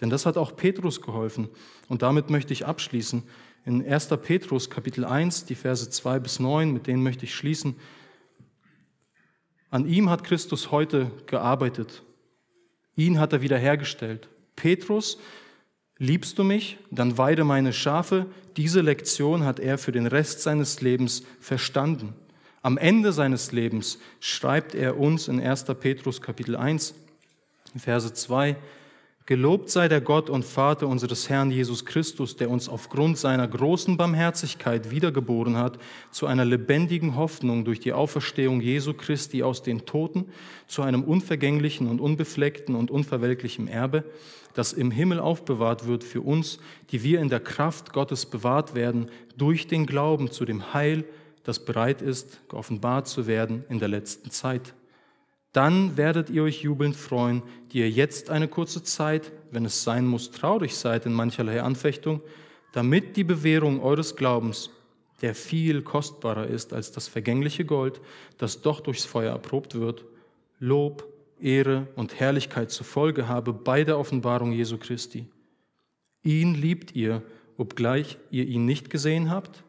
[0.00, 1.48] Denn das hat auch Petrus geholfen
[1.88, 3.22] und damit möchte ich abschließen.
[3.64, 4.08] In 1.
[4.22, 7.76] Petrus Kapitel 1, die Verse 2 bis 9, mit denen möchte ich schließen.
[9.70, 12.02] An ihm hat Christus heute gearbeitet.
[12.96, 14.28] Ihn hat er wiederhergestellt.
[14.54, 15.18] Petrus
[15.98, 18.26] Liebst du mich, dann weide meine Schafe.
[18.56, 22.12] Diese Lektion hat er für den Rest seines Lebens verstanden.
[22.60, 25.64] Am Ende seines Lebens schreibt er uns in 1.
[25.80, 26.94] Petrus Kapitel 1,
[27.76, 28.56] Verse 2,
[29.26, 33.96] Gelobt sei der Gott und Vater unseres Herrn Jesus Christus, der uns aufgrund seiner großen
[33.96, 35.80] Barmherzigkeit wiedergeboren hat
[36.12, 40.26] zu einer lebendigen Hoffnung durch die Auferstehung Jesu Christi aus den Toten,
[40.68, 44.04] zu einem unvergänglichen und unbefleckten und unverwelklichen Erbe,
[44.54, 46.60] das im Himmel aufbewahrt wird für uns,
[46.92, 51.04] die wir in der Kraft Gottes bewahrt werden durch den Glauben zu dem Heil,
[51.42, 54.72] das bereit ist, geoffenbart zu werden in der letzten Zeit.
[55.56, 57.42] Dann werdet ihr euch jubelnd freuen,
[57.72, 62.20] die ihr jetzt eine kurze Zeit, wenn es sein muss, traurig seid in mancherlei Anfechtung,
[62.72, 64.68] damit die Bewährung eures Glaubens,
[65.22, 68.02] der viel kostbarer ist als das vergängliche Gold,
[68.36, 70.04] das doch durchs Feuer erprobt wird,
[70.58, 75.24] Lob, Ehre und Herrlichkeit zur Folge habe bei der Offenbarung Jesu Christi.
[76.22, 77.22] Ihn liebt ihr,
[77.56, 79.64] obgleich ihr ihn nicht gesehen habt.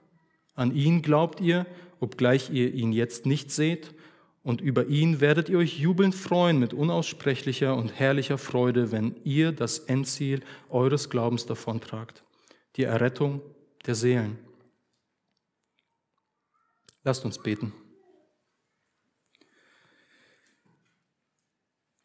[0.54, 1.66] An ihn glaubt ihr,
[2.02, 3.94] obgleich ihr ihn jetzt nicht seht
[4.48, 9.52] und über ihn werdet ihr euch jubelnd freuen mit unaussprechlicher und herrlicher Freude, wenn ihr
[9.52, 12.24] das Endziel eures Glaubens davontragt,
[12.78, 13.41] die Errettung
[13.86, 14.39] der Seelen.
[17.04, 17.74] Lasst uns beten.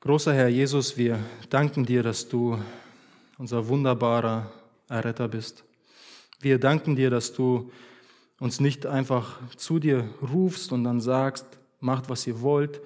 [0.01, 2.61] Großer Herr Jesus, wir danken dir, dass du
[3.39, 4.53] unser wunderbarer
[4.89, 5.63] Erretter bist.
[6.41, 7.71] Wir danken dir, dass du
[8.41, 12.81] uns nicht einfach zu dir rufst und dann sagst, macht, was ihr wollt.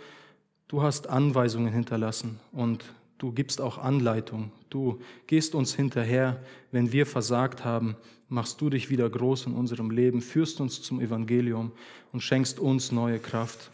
[0.69, 2.85] Du hast Anweisungen hinterlassen und
[3.19, 4.51] du gibst auch Anleitung.
[4.71, 6.43] Du gehst uns hinterher,
[6.73, 7.97] wenn wir versagt haben,
[8.29, 11.73] machst du dich wieder groß in unserem Leben, führst uns zum Evangelium
[12.13, 13.71] und schenkst uns neue Kraft.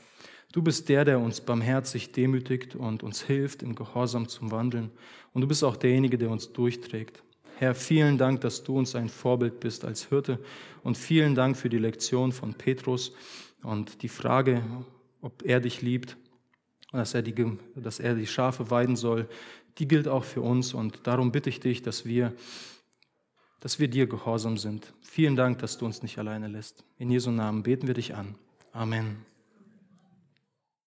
[0.53, 4.91] Du bist der, der uns barmherzig demütigt und uns hilft, im Gehorsam zum Wandeln.
[5.33, 7.23] Und du bist auch derjenige, der uns durchträgt.
[7.57, 10.39] Herr, vielen Dank, dass du uns ein Vorbild bist als Hirte
[10.83, 13.13] und vielen Dank für die Lektion von Petrus
[13.63, 14.63] und die Frage,
[15.23, 16.19] ob er dich liebt
[16.93, 17.35] und dass er, die,
[17.75, 19.27] dass er die Schafe weiden soll,
[19.79, 22.35] die gilt auch für uns und darum bitte ich dich, dass wir,
[23.61, 24.93] dass wir dir gehorsam sind.
[25.01, 26.85] Vielen Dank, dass du uns nicht alleine lässt.
[26.99, 28.35] In Jesu Namen beten wir dich an.
[28.73, 29.32] Amen.